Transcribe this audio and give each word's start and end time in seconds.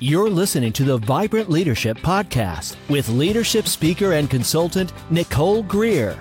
You're 0.00 0.30
listening 0.30 0.72
to 0.74 0.84
the 0.84 0.98
Vibrant 0.98 1.50
Leadership 1.50 1.98
Podcast 1.98 2.76
with 2.88 3.08
leadership 3.08 3.66
speaker 3.66 4.12
and 4.12 4.30
consultant 4.30 4.92
Nicole 5.10 5.64
Greer. 5.64 6.16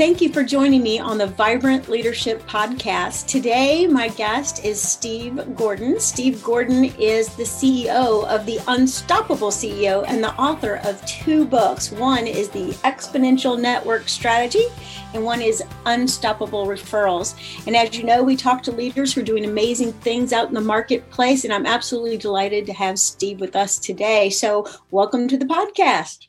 Thank 0.00 0.22
you 0.22 0.32
for 0.32 0.42
joining 0.42 0.82
me 0.82 0.98
on 0.98 1.18
the 1.18 1.26
Vibrant 1.26 1.90
Leadership 1.90 2.40
Podcast. 2.46 3.26
Today, 3.26 3.86
my 3.86 4.08
guest 4.08 4.64
is 4.64 4.80
Steve 4.80 5.54
Gordon. 5.54 6.00
Steve 6.00 6.42
Gordon 6.42 6.86
is 6.98 7.28
the 7.36 7.42
CEO 7.42 8.26
of 8.26 8.46
the 8.46 8.60
Unstoppable 8.66 9.50
CEO 9.50 10.02
and 10.08 10.24
the 10.24 10.32
author 10.36 10.76
of 10.84 11.04
two 11.04 11.44
books. 11.44 11.92
One 11.92 12.26
is 12.26 12.48
the 12.48 12.70
Exponential 12.82 13.60
Network 13.60 14.08
Strategy, 14.08 14.64
and 15.12 15.22
one 15.22 15.42
is 15.42 15.62
Unstoppable 15.84 16.66
Referrals. 16.66 17.34
And 17.66 17.76
as 17.76 17.94
you 17.94 18.02
know, 18.02 18.22
we 18.22 18.36
talk 18.36 18.62
to 18.62 18.72
leaders 18.72 19.12
who 19.12 19.20
are 19.20 19.24
doing 19.24 19.44
amazing 19.44 19.92
things 19.92 20.32
out 20.32 20.48
in 20.48 20.54
the 20.54 20.62
marketplace, 20.62 21.44
and 21.44 21.52
I'm 21.52 21.66
absolutely 21.66 22.16
delighted 22.16 22.64
to 22.64 22.72
have 22.72 22.98
Steve 22.98 23.38
with 23.38 23.54
us 23.54 23.78
today. 23.78 24.30
So, 24.30 24.66
welcome 24.90 25.28
to 25.28 25.36
the 25.36 25.44
podcast. 25.44 26.28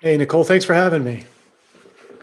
Hey, 0.00 0.16
Nicole, 0.16 0.44
thanks 0.44 0.64
for 0.64 0.74
having 0.74 1.02
me. 1.02 1.24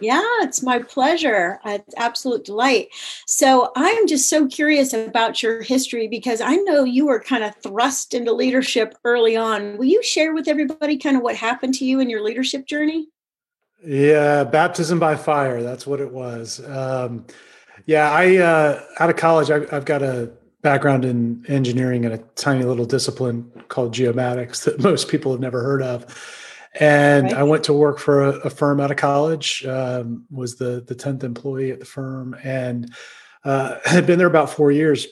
Yeah, 0.02 0.24
it's 0.42 0.64
my 0.64 0.80
pleasure. 0.80 1.60
It's 1.64 1.94
absolute 1.96 2.44
delight. 2.44 2.90
So 3.28 3.72
I'm 3.76 4.08
just 4.08 4.30
so 4.30 4.48
curious 4.48 4.94
about 4.94 5.44
your 5.44 5.62
history 5.62 6.08
because 6.08 6.42
I 6.42 6.56
know 6.56 6.84
you 6.84 7.06
were 7.06 7.20
kind 7.20 7.44
of 7.44 7.56
thrust 7.58 8.14
into 8.14 8.34
leadership 8.34 8.96
early 9.06 9.38
on. 9.38 9.78
Will 9.78 9.86
you 9.86 10.02
share 10.04 10.34
with 10.34 10.48
everybody 10.48 10.98
kind 10.98 11.16
of 11.16 11.24
what 11.24 11.36
happened 11.36 11.76
to 11.76 11.86
you 11.86 12.00
in 12.00 12.10
your 12.10 12.24
leadership 12.24 12.66
journey? 12.66 13.08
Yeah, 13.86 14.44
baptism 14.44 15.00
by 15.00 15.16
fire. 15.16 15.62
That's 15.62 15.86
what 15.86 16.02
it 16.02 16.12
was. 16.12 16.66
Um, 16.68 17.26
yeah, 17.86 18.12
I 18.12 18.38
uh, 18.38 18.84
out 19.00 19.10
of 19.10 19.16
college, 19.16 19.50
I, 19.50 19.66
I've 19.76 19.86
got 19.86 20.02
a 20.02 20.32
background 20.62 21.06
in 21.06 21.44
engineering 21.48 22.06
and 22.06 22.14
a 22.14 22.20
tiny 22.36 22.64
little 22.64 22.86
discipline 22.86 23.52
called 23.68 23.94
geomatics 23.94 24.64
that 24.64 24.80
most 24.84 25.10
people 25.10 25.32
have 25.32 25.42
never 25.42 25.64
heard 25.64 25.82
of 25.82 26.06
and 26.80 27.26
right. 27.26 27.34
I 27.34 27.44
went 27.44 27.64
to 27.66 27.74
work 27.74 28.00
for 28.00 28.24
a, 28.24 28.30
a 28.40 28.50
firm 28.50 28.80
out 28.80 28.92
of 28.92 28.98
college. 28.98 29.66
Um, 29.66 30.26
was 30.32 30.56
the 30.56 30.84
the 30.86 30.96
tenth 30.96 31.24
employee 31.24 31.72
at 31.72 31.80
the 31.80 31.86
firm, 31.86 32.36
and 32.44 32.94
uh, 33.44 33.78
had 33.86 34.06
been 34.06 34.18
there 34.18 34.28
about 34.28 34.50
four 34.50 34.72
years. 34.72 35.08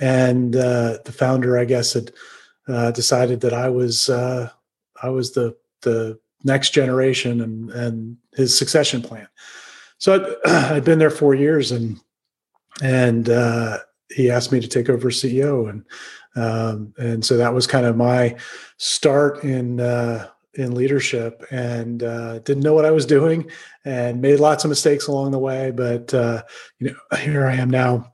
And 0.00 0.54
uh, 0.54 0.98
the 1.04 1.12
founder, 1.12 1.58
I 1.58 1.64
guess, 1.64 1.94
had 1.94 2.12
uh, 2.68 2.90
decided 2.90 3.40
that 3.40 3.54
I 3.54 3.68
was 3.70 4.08
uh, 4.08 4.50
I 5.02 5.08
was 5.08 5.32
the 5.32 5.56
the 5.82 6.18
next 6.44 6.70
generation 6.70 7.40
and 7.40 7.70
and 7.70 8.16
his 8.34 8.56
succession 8.56 9.02
plan. 9.02 9.28
So 9.98 10.14
I'd, 10.14 10.50
I'd 10.72 10.84
been 10.84 10.98
there 10.98 11.10
four 11.10 11.34
years, 11.34 11.72
and 11.72 11.98
and 12.82 13.28
uh, 13.28 13.78
he 14.14 14.30
asked 14.30 14.52
me 14.52 14.60
to 14.60 14.68
take 14.68 14.88
over 14.88 15.10
CEO, 15.10 15.68
and 15.68 15.84
um, 16.36 16.94
and 16.98 17.24
so 17.24 17.36
that 17.36 17.54
was 17.54 17.66
kind 17.66 17.86
of 17.86 17.96
my 17.96 18.36
start 18.76 19.42
in 19.42 19.80
uh, 19.80 20.28
in 20.58 20.74
leadership 20.74 21.44
and 21.50 22.02
uh, 22.02 22.40
didn't 22.40 22.64
know 22.64 22.74
what 22.74 22.84
I 22.84 22.90
was 22.90 23.06
doing 23.06 23.48
and 23.84 24.20
made 24.20 24.40
lots 24.40 24.64
of 24.64 24.68
mistakes 24.68 25.06
along 25.06 25.30
the 25.30 25.38
way. 25.38 25.70
But 25.70 26.12
uh, 26.12 26.42
you 26.78 26.90
know, 26.90 26.96
here 27.18 27.46
I 27.46 27.54
am 27.54 27.70
now. 27.70 28.12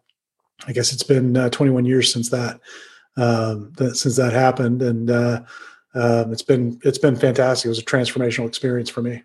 I 0.66 0.72
guess 0.72 0.92
it's 0.92 1.02
been 1.02 1.36
uh, 1.36 1.50
21 1.50 1.84
years 1.84 2.12
since 2.12 2.30
that, 2.30 2.60
um, 3.16 3.72
that 3.76 3.96
since 3.96 4.16
that 4.16 4.32
happened, 4.32 4.82
and 4.82 5.10
uh, 5.10 5.42
um, 5.94 6.32
it's 6.32 6.42
been 6.42 6.78
it's 6.84 6.98
been 6.98 7.16
fantastic. 7.16 7.66
It 7.66 7.70
was 7.70 7.78
a 7.80 7.84
transformational 7.84 8.46
experience 8.46 8.88
for 8.88 9.02
me. 9.02 9.22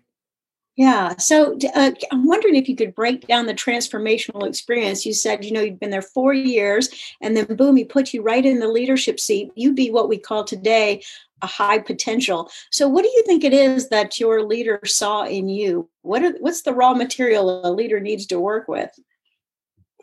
Yeah. 0.80 1.14
So 1.18 1.58
uh, 1.74 1.90
I'm 2.10 2.26
wondering 2.26 2.56
if 2.56 2.66
you 2.66 2.74
could 2.74 2.94
break 2.94 3.26
down 3.26 3.44
the 3.44 3.52
transformational 3.52 4.48
experience. 4.48 5.04
You 5.04 5.12
said, 5.12 5.44
you 5.44 5.52
know, 5.52 5.60
you've 5.60 5.78
been 5.78 5.90
there 5.90 6.00
four 6.00 6.32
years 6.32 6.88
and 7.20 7.36
then 7.36 7.54
boom, 7.54 7.76
he 7.76 7.84
put 7.84 8.14
you 8.14 8.22
right 8.22 8.46
in 8.46 8.60
the 8.60 8.66
leadership 8.66 9.20
seat. 9.20 9.50
You'd 9.56 9.76
be 9.76 9.90
what 9.90 10.08
we 10.08 10.16
call 10.16 10.42
today 10.42 11.02
a 11.42 11.46
high 11.46 11.80
potential. 11.80 12.50
So, 12.70 12.88
what 12.88 13.02
do 13.02 13.08
you 13.08 13.22
think 13.26 13.44
it 13.44 13.52
is 13.52 13.90
that 13.90 14.18
your 14.18 14.42
leader 14.42 14.80
saw 14.86 15.24
in 15.24 15.50
you? 15.50 15.86
What 16.00 16.22
are, 16.22 16.32
what's 16.40 16.62
the 16.62 16.72
raw 16.72 16.94
material 16.94 17.60
a 17.62 17.70
leader 17.70 18.00
needs 18.00 18.24
to 18.28 18.40
work 18.40 18.66
with? 18.66 18.90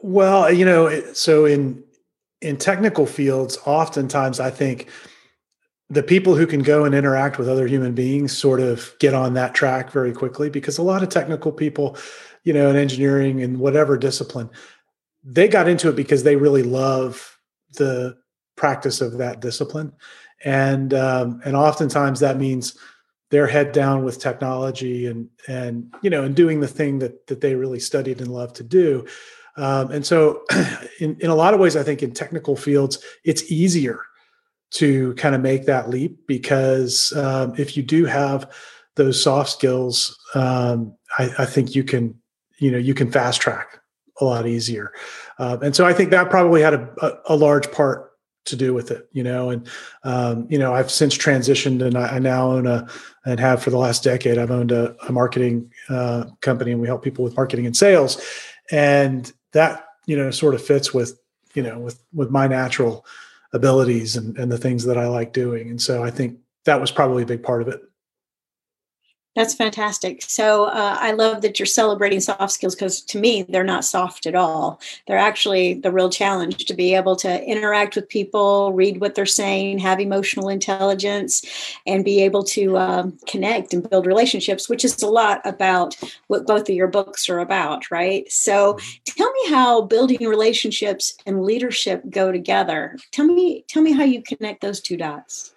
Well, 0.04 0.52
you 0.54 0.64
know, 0.64 1.02
so 1.14 1.46
in 1.46 1.84
in 2.44 2.56
technical 2.56 3.08
fields, 3.08 3.58
oftentimes 3.66 4.40
I 4.40 4.52
think 4.52 4.90
the 5.90 6.04
people 6.04 6.36
who 6.36 6.46
can 6.46 6.62
go 6.62 6.84
and 6.84 6.94
interact 6.94 7.38
with 7.38 7.48
other 7.48 7.68
human 7.68 7.94
beings 7.94 8.38
sort 8.38 8.60
of 8.60 8.94
get 9.00 9.14
on 9.14 9.34
that 9.36 9.54
track 9.54 9.92
very 9.92 10.12
quickly 10.12 10.50
because 10.50 10.78
a 10.78 10.84
lot 10.84 11.02
of 11.02 11.10
technical 11.10 11.52
people, 11.52 11.98
you 12.44 12.54
know, 12.54 12.70
in 12.70 12.76
engineering 12.76 13.42
and 13.42 13.60
whatever 13.60 13.98
discipline, 13.98 14.50
they 15.24 15.48
got 15.48 15.68
into 15.68 15.90
it 15.90 15.96
because 15.96 16.24
they 16.24 16.36
really 16.36 16.64
love 16.64 17.38
the 17.78 18.18
practice 18.56 19.00
of 19.00 19.18
that 19.18 19.40
discipline. 19.40 19.94
And 20.44 20.94
um, 20.94 21.42
and 21.46 21.56
oftentimes 21.56 22.20
that 22.20 22.38
means 22.38 22.78
they're 23.30 23.48
head 23.48 23.72
down 23.72 24.04
with 24.04 24.20
technology 24.20 25.08
and 25.08 25.30
and 25.48 25.94
you 26.02 26.10
know 26.10 26.24
and 26.24 26.36
doing 26.36 26.60
the 26.60 26.68
thing 26.68 27.00
that 27.00 27.28
that 27.28 27.42
they 27.42 27.56
really 27.56 27.80
studied 27.80 28.20
and 28.20 28.32
love 28.32 28.54
to 28.54 28.64
do. 28.64 29.06
Um, 29.56 29.90
and 29.92 30.06
so 30.06 30.44
in, 31.00 31.18
in 31.20 31.32
a 31.32 31.36
lot 31.36 31.56
of 31.56 31.60
ways 31.60 31.76
i 31.76 31.82
think 31.82 32.04
in 32.04 32.12
technical 32.12 32.56
fields 32.56 33.04
it's 33.24 33.52
easier 33.52 34.04
to 34.72 35.14
kind 35.16 35.36
of 35.36 35.42
make 35.42 35.66
that 35.66 35.90
leap 35.90 36.28
because 36.28 37.16
um, 37.16 37.54
if 37.58 37.78
you 37.78 37.84
do 37.84 38.06
have 38.06 38.52
those 38.96 39.22
soft 39.22 39.50
skills 39.50 40.18
um, 40.36 40.96
I, 41.18 41.32
I, 41.40 41.46
think 41.46 41.76
you 41.76 41.84
can 41.84 42.16
you 42.60 42.72
know 42.72 42.78
you 42.78 42.94
can 42.94 43.12
fast 43.12 43.42
track 43.42 43.80
a 44.20 44.26
lot 44.26 44.48
easier 44.48 44.92
uh, 45.40 45.58
and 45.62 45.76
so 45.76 45.86
i 45.86 45.94
think 45.94 46.10
that 46.10 46.30
probably 46.30 46.62
had 46.62 46.74
a, 46.74 46.90
a, 47.02 47.34
a 47.34 47.36
large 47.36 47.72
part 47.72 48.08
to 48.48 48.56
do 48.56 48.74
with 48.74 48.92
it, 48.92 49.08
you 49.14 49.24
know. 49.24 49.50
And 49.50 49.68
um, 50.04 50.48
you 50.50 50.58
know, 50.58 50.74
I've 50.74 50.92
since 50.92 51.18
transitioned, 51.18 51.86
and 51.86 51.98
I, 51.98 52.16
I, 52.16 52.20
now 52.20 52.52
own 52.52 52.66
a 52.66 52.88
and 53.26 53.40
have 53.40 53.62
for 53.62 53.70
the 53.70 53.78
last 53.78 54.04
decade. 54.04 54.38
I've 54.38 54.52
owned 54.52 54.72
a, 54.72 54.96
a 55.08 55.12
marketing 55.12 55.72
uh, 55.90 56.26
company, 56.42 56.72
and 56.72 56.82
we 56.82 56.88
help 56.88 57.04
people 57.04 57.24
with 57.24 57.36
marketing 57.36 57.66
and 57.66 57.78
sales. 57.78 58.22
And 58.72 59.32
that 59.54 59.86
you 60.06 60.18
know 60.18 60.32
sort 60.32 60.56
of 60.56 60.66
fits 60.66 60.94
with 60.94 61.20
you 61.54 61.64
know 61.64 61.80
with 61.80 62.02
with 62.14 62.32
my 62.32 62.48
natural 62.48 63.06
abilities 63.54 64.16
and, 64.16 64.38
and 64.38 64.52
the 64.52 64.58
things 64.58 64.84
that 64.86 64.98
I 64.98 65.08
like 65.08 65.34
doing. 65.34 65.70
And 65.70 65.82
so 65.82 66.04
I 66.04 66.12
think 66.12 66.40
that 66.66 66.82
was 66.82 66.92
probably 66.92 67.24
a 67.24 67.28
big 67.28 67.44
part 67.44 67.62
of 67.62 67.68
it. 67.68 67.82
That's 69.38 69.54
fantastic. 69.54 70.24
So 70.24 70.64
uh, 70.64 70.98
I 71.00 71.12
love 71.12 71.44
that 71.44 71.60
you're 71.60 71.68
celebrating 71.68 72.20
soft 72.20 72.52
skills 72.52 72.74
because 72.74 73.02
to 73.02 73.20
me, 73.20 73.44
they're 73.44 73.64
not 73.64 73.86
soft 73.86 74.26
at 74.26 74.34
all. 74.34 74.82
They're 75.06 75.16
actually 75.16 75.76
the 75.76 75.92
real 75.92 76.10
challenge 76.10 76.66
to 76.66 76.74
be 76.74 76.96
able 76.96 77.16
to 77.18 77.44
interact 77.44 77.96
with 77.96 78.10
people, 78.10 78.74
read 78.74 79.00
what 79.00 79.14
they're 79.14 79.28
saying, 79.28 79.78
have 79.78 80.00
emotional 80.00 80.50
intelligence, 80.50 81.46
and 81.86 82.04
be 82.04 82.20
able 82.24 82.42
to 82.46 82.80
um, 82.80 83.16
connect 83.28 83.76
and 83.76 83.88
build 83.88 84.08
relationships, 84.08 84.68
which 84.68 84.84
is 84.84 85.04
a 85.04 85.08
lot 85.08 85.40
about 85.46 85.96
what 86.30 86.48
both 86.48 86.68
of 86.68 86.74
your 86.74 86.88
books 86.88 87.30
are 87.30 87.38
about, 87.38 87.92
right? 87.92 88.28
So 88.32 88.80
tell 89.06 89.32
me 89.32 89.50
how 89.50 89.84
building 89.84 90.28
relationships 90.28 91.16
and 91.28 91.44
leadership 91.44 92.02
go 92.10 92.32
together. 92.32 92.98
Tell 93.12 93.28
me, 93.28 93.66
tell 93.68 93.84
me 93.84 93.92
how 93.92 94.04
you 94.04 94.24
connect 94.24 94.62
those 94.62 94.82
two 94.82 94.98
dots. 94.98 95.54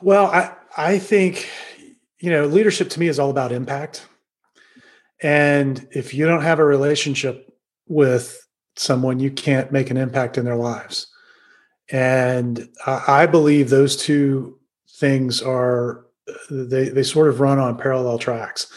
Well, 0.00 0.26
I, 0.26 0.56
I 0.76 0.98
think 0.98 1.48
you 2.22 2.30
know, 2.30 2.46
leadership 2.46 2.88
to 2.90 3.00
me 3.00 3.08
is 3.08 3.18
all 3.18 3.30
about 3.30 3.50
impact. 3.50 4.06
And 5.22 5.86
if 5.90 6.14
you 6.14 6.24
don't 6.24 6.42
have 6.42 6.60
a 6.60 6.64
relationship 6.64 7.52
with 7.88 8.46
someone, 8.76 9.18
you 9.18 9.30
can't 9.30 9.72
make 9.72 9.90
an 9.90 9.96
impact 9.96 10.38
in 10.38 10.44
their 10.44 10.56
lives. 10.56 11.08
And 11.90 12.68
I 12.86 13.26
believe 13.26 13.68
those 13.68 13.96
two 13.96 14.58
things 14.88 15.42
are 15.42 16.06
they 16.48 16.88
they 16.88 17.02
sort 17.02 17.28
of 17.28 17.40
run 17.40 17.58
on 17.58 17.76
parallel 17.76 18.18
tracks. 18.18 18.72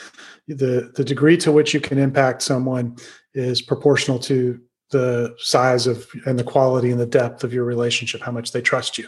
The 0.48 0.92
the 0.96 1.04
degree 1.04 1.38
to 1.38 1.52
which 1.52 1.74
you 1.74 1.80
can 1.80 2.00
impact 2.00 2.42
someone 2.42 2.98
is 3.36 3.62
proportional 3.62 4.18
to 4.20 4.60
the 4.90 5.36
size 5.38 5.86
of 5.86 6.08
and 6.26 6.38
the 6.40 6.44
quality 6.44 6.90
and 6.90 7.00
the 7.00 7.06
depth 7.06 7.44
of 7.44 7.54
your 7.54 7.64
relationship, 7.64 8.22
how 8.22 8.32
much 8.32 8.52
they 8.52 8.62
trust 8.62 8.98
you. 8.98 9.08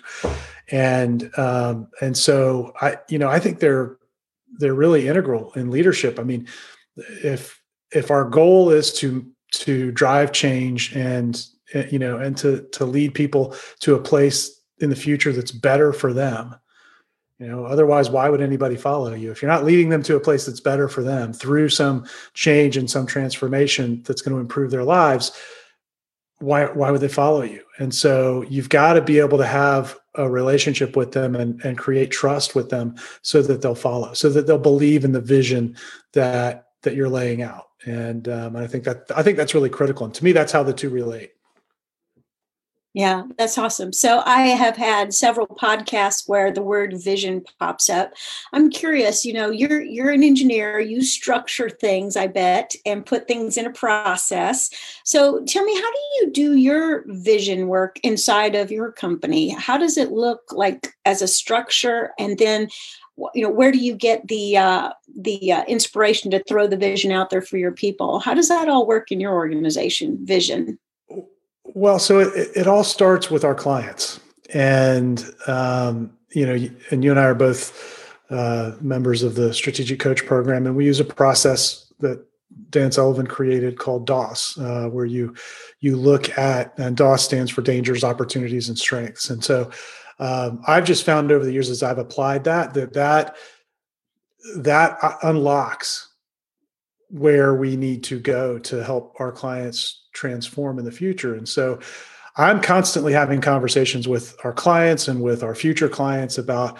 And 0.69 1.31
um, 1.39 1.87
and 2.01 2.15
so 2.15 2.73
I 2.81 2.97
you 3.09 3.17
know 3.17 3.29
I 3.29 3.39
think 3.39 3.59
they're 3.59 3.97
they're 4.59 4.73
really 4.73 5.07
integral 5.07 5.51
in 5.53 5.71
leadership. 5.71 6.19
I 6.19 6.23
mean, 6.23 6.47
if 7.23 7.61
if 7.91 8.11
our 8.11 8.25
goal 8.25 8.69
is 8.69 8.93
to 8.93 9.25
to 9.51 9.91
drive 9.91 10.31
change 10.31 10.95
and 10.95 11.45
eh, 11.73 11.87
you 11.91 11.99
know 11.99 12.17
and 12.17 12.37
to 12.37 12.67
to 12.71 12.85
lead 12.85 13.13
people 13.13 13.55
to 13.79 13.95
a 13.95 14.01
place 14.01 14.61
in 14.79 14.89
the 14.89 14.95
future 14.95 15.31
that's 15.31 15.51
better 15.51 15.93
for 15.93 16.13
them 16.13 16.55
you 17.39 17.47
know 17.47 17.65
otherwise 17.65 18.09
why 18.09 18.29
would 18.29 18.41
anybody 18.41 18.75
follow 18.75 19.13
you 19.13 19.31
if 19.31 19.41
you're 19.41 19.51
not 19.51 19.63
leading 19.63 19.89
them 19.89 20.03
to 20.03 20.15
a 20.15 20.19
place 20.19 20.45
that's 20.45 20.59
better 20.59 20.89
for 20.89 21.01
them 21.01 21.31
through 21.31 21.69
some 21.69 22.05
change 22.33 22.77
and 22.77 22.89
some 22.89 23.05
transformation 23.05 24.03
that's 24.05 24.21
going 24.21 24.35
to 24.35 24.41
improve 24.41 24.69
their 24.69 24.83
lives 24.83 25.31
why 26.39 26.65
why 26.65 26.91
would 26.91 27.01
they 27.01 27.07
follow 27.07 27.41
you? 27.41 27.63
And 27.79 27.93
so 27.93 28.43
you've 28.49 28.69
got 28.69 28.93
to 28.93 29.01
be 29.01 29.19
able 29.19 29.37
to 29.37 29.45
have 29.45 29.97
a 30.15 30.29
relationship 30.29 30.95
with 30.95 31.11
them 31.11 31.35
and, 31.35 31.63
and 31.63 31.77
create 31.77 32.11
trust 32.11 32.55
with 32.55 32.69
them 32.69 32.95
so 33.21 33.41
that 33.41 33.61
they'll 33.61 33.75
follow 33.75 34.13
so 34.13 34.29
that 34.29 34.47
they'll 34.47 34.57
believe 34.57 35.05
in 35.05 35.11
the 35.11 35.21
vision 35.21 35.75
that 36.13 36.67
that 36.83 36.95
you're 36.95 37.09
laying 37.09 37.41
out. 37.41 37.65
And 37.85 38.27
um, 38.27 38.55
i 38.55 38.67
think 38.67 38.83
that 38.83 39.03
i 39.15 39.23
think 39.23 39.37
that's 39.37 39.53
really 39.53 39.69
critical. 39.69 40.05
And 40.05 40.13
to 40.15 40.23
me 40.23 40.31
that's 40.31 40.51
how 40.51 40.63
the 40.63 40.73
two 40.73 40.89
relate 40.89 41.31
Yeah, 42.93 43.23
that's 43.37 43.59
awesome. 43.59 43.93
So 43.93 44.23
I 44.25 44.47
have 44.47 44.75
had 44.75 45.13
several 45.13 45.45
podcasts 45.45 46.27
where 46.27 46.51
the 46.51 46.63
word 46.63 46.95
vision 46.99 47.43
pops 47.59 47.91
up. 47.91 48.11
I'm 48.53 48.71
curious, 48.71 49.23
you 49.23 49.33
know, 49.33 49.51
you're 49.51 49.81
you're 49.81 50.09
an 50.09 50.23
engineer, 50.23 50.79
you 50.79 51.03
structure 51.03 51.69
things, 51.69 52.17
I 52.17 52.25
bet, 52.25 52.73
and 52.87 53.05
put 53.05 53.27
things 53.27 53.55
in 53.55 53.67
a 53.67 53.71
process. 53.71 54.71
So 55.03 55.43
tell 55.45 55.63
me 55.63 55.75
how 55.75 55.91
do 55.91 55.99
you 56.15 56.31
do 56.31 56.53
your 56.55 57.03
vision 57.07 57.67
work 57.67 57.99
inside 58.01 58.55
of 58.55 58.71
your 58.71 58.91
company? 58.91 59.49
How 59.49 59.77
does 59.77 59.97
it 59.97 60.11
look 60.11 60.51
like 60.51 60.95
as 61.05 61.21
a 61.21 61.27
structure 61.27 62.13
and 62.17 62.39
then 62.39 62.67
you 63.33 63.41
know 63.43 63.49
where 63.49 63.71
do 63.71 63.79
you 63.79 63.95
get 63.95 64.27
the 64.27 64.57
uh, 64.57 64.91
the 65.19 65.51
uh, 65.51 65.63
inspiration 65.65 66.31
to 66.31 66.43
throw 66.43 66.67
the 66.67 66.77
vision 66.77 67.11
out 67.11 67.29
there 67.31 67.41
for 67.41 67.57
your 67.57 67.71
people 67.71 68.19
how 68.19 68.33
does 68.35 68.47
that 68.47 68.69
all 68.69 68.85
work 68.85 69.11
in 69.11 69.19
your 69.19 69.33
organization 69.33 70.23
vision 70.23 70.77
well, 71.73 71.99
so 71.99 72.19
it, 72.19 72.49
it 72.55 72.67
all 72.67 72.83
starts 72.83 73.29
with 73.29 73.43
our 73.43 73.55
clients, 73.55 74.19
and 74.53 75.23
um, 75.47 76.11
you 76.31 76.45
know, 76.45 76.69
and 76.91 77.03
you 77.03 77.11
and 77.11 77.19
I 77.19 77.25
are 77.25 77.35
both 77.35 78.15
uh, 78.29 78.73
members 78.81 79.23
of 79.23 79.35
the 79.35 79.53
Strategic 79.53 79.99
Coach 79.99 80.25
Program, 80.25 80.65
and 80.65 80.75
we 80.75 80.85
use 80.85 80.99
a 80.99 81.05
process 81.05 81.91
that 81.99 82.23
Dan 82.69 82.91
Sullivan 82.91 83.27
created 83.27 83.77
called 83.77 84.05
DOS, 84.05 84.57
uh, 84.57 84.89
where 84.89 85.05
you 85.05 85.35
you 85.79 85.95
look 85.95 86.37
at 86.37 86.77
and 86.77 86.97
DOS 86.97 87.23
stands 87.23 87.51
for 87.51 87.61
dangers, 87.61 88.03
opportunities, 88.03 88.69
and 88.69 88.77
strengths. 88.77 89.29
And 89.29 89.43
so, 89.43 89.69
um, 90.19 90.61
I've 90.67 90.85
just 90.85 91.05
found 91.05 91.31
over 91.31 91.45
the 91.45 91.53
years 91.53 91.69
as 91.69 91.83
I've 91.83 91.97
applied 91.97 92.43
that 92.45 92.73
that 92.73 92.93
that 92.93 93.35
that 94.57 94.97
uh, 95.01 95.15
unlocks 95.23 96.06
where 97.09 97.55
we 97.55 97.75
need 97.75 98.03
to 98.05 98.19
go 98.19 98.59
to 98.59 98.83
help 98.83 99.15
our 99.19 99.31
clients 99.31 100.07
transform 100.13 100.79
in 100.79 100.85
the 100.85 100.91
future. 100.91 101.35
And 101.35 101.47
so 101.47 101.79
I'm 102.35 102.61
constantly 102.61 103.13
having 103.13 103.41
conversations 103.41 104.07
with 104.07 104.35
our 104.43 104.53
clients 104.53 105.07
and 105.07 105.21
with 105.21 105.43
our 105.43 105.55
future 105.55 105.89
clients 105.89 106.37
about 106.37 106.79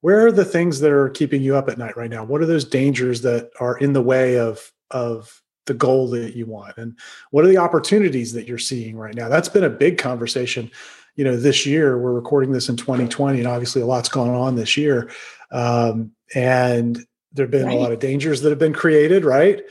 where 0.00 0.26
are 0.26 0.32
the 0.32 0.44
things 0.44 0.80
that 0.80 0.92
are 0.92 1.10
keeping 1.10 1.42
you 1.42 1.56
up 1.56 1.68
at 1.68 1.78
night 1.78 1.96
right 1.96 2.10
now? 2.10 2.24
What 2.24 2.40
are 2.40 2.46
those 2.46 2.64
dangers 2.64 3.22
that 3.22 3.50
are 3.60 3.76
in 3.78 3.92
the 3.92 4.02
way 4.02 4.38
of 4.38 4.72
of 4.90 5.42
the 5.66 5.74
goal 5.74 6.08
that 6.10 6.34
you 6.34 6.46
want? 6.46 6.76
And 6.78 6.98
what 7.30 7.44
are 7.44 7.48
the 7.48 7.58
opportunities 7.58 8.32
that 8.32 8.48
you're 8.48 8.58
seeing 8.58 8.96
right 8.96 9.14
now? 9.14 9.28
That's 9.28 9.48
been 9.48 9.64
a 9.64 9.70
big 9.70 9.98
conversation. 9.98 10.70
You 11.16 11.24
know, 11.24 11.36
this 11.36 11.66
year 11.66 11.98
we're 11.98 12.12
recording 12.12 12.52
this 12.52 12.68
in 12.68 12.76
2020, 12.76 13.38
and 13.38 13.46
obviously 13.46 13.82
a 13.82 13.86
lot's 13.86 14.08
gone 14.08 14.30
on 14.30 14.56
this 14.56 14.76
year. 14.76 15.10
Um, 15.50 16.12
and 16.34 17.04
there 17.32 17.44
have 17.44 17.50
been 17.50 17.66
right. 17.66 17.76
a 17.76 17.80
lot 17.80 17.92
of 17.92 17.98
dangers 17.98 18.40
that 18.42 18.50
have 18.50 18.58
been 18.58 18.72
created, 18.72 19.24
right? 19.24 19.62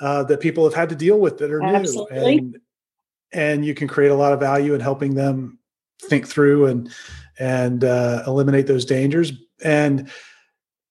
Uh, 0.00 0.22
that 0.24 0.40
people 0.40 0.64
have 0.64 0.74
had 0.74 0.88
to 0.88 0.94
deal 0.94 1.18
with 1.18 1.38
that 1.38 1.50
are 1.50 1.62
Absolutely. 1.62 2.18
new, 2.18 2.26
and 2.26 2.58
and 3.32 3.64
you 3.64 3.74
can 3.74 3.88
create 3.88 4.10
a 4.10 4.14
lot 4.14 4.32
of 4.32 4.40
value 4.40 4.74
in 4.74 4.80
helping 4.80 5.14
them 5.14 5.58
think 6.00 6.26
through 6.26 6.66
and 6.66 6.92
and 7.38 7.84
uh, 7.84 8.22
eliminate 8.26 8.66
those 8.66 8.84
dangers. 8.84 9.32
And 9.62 10.10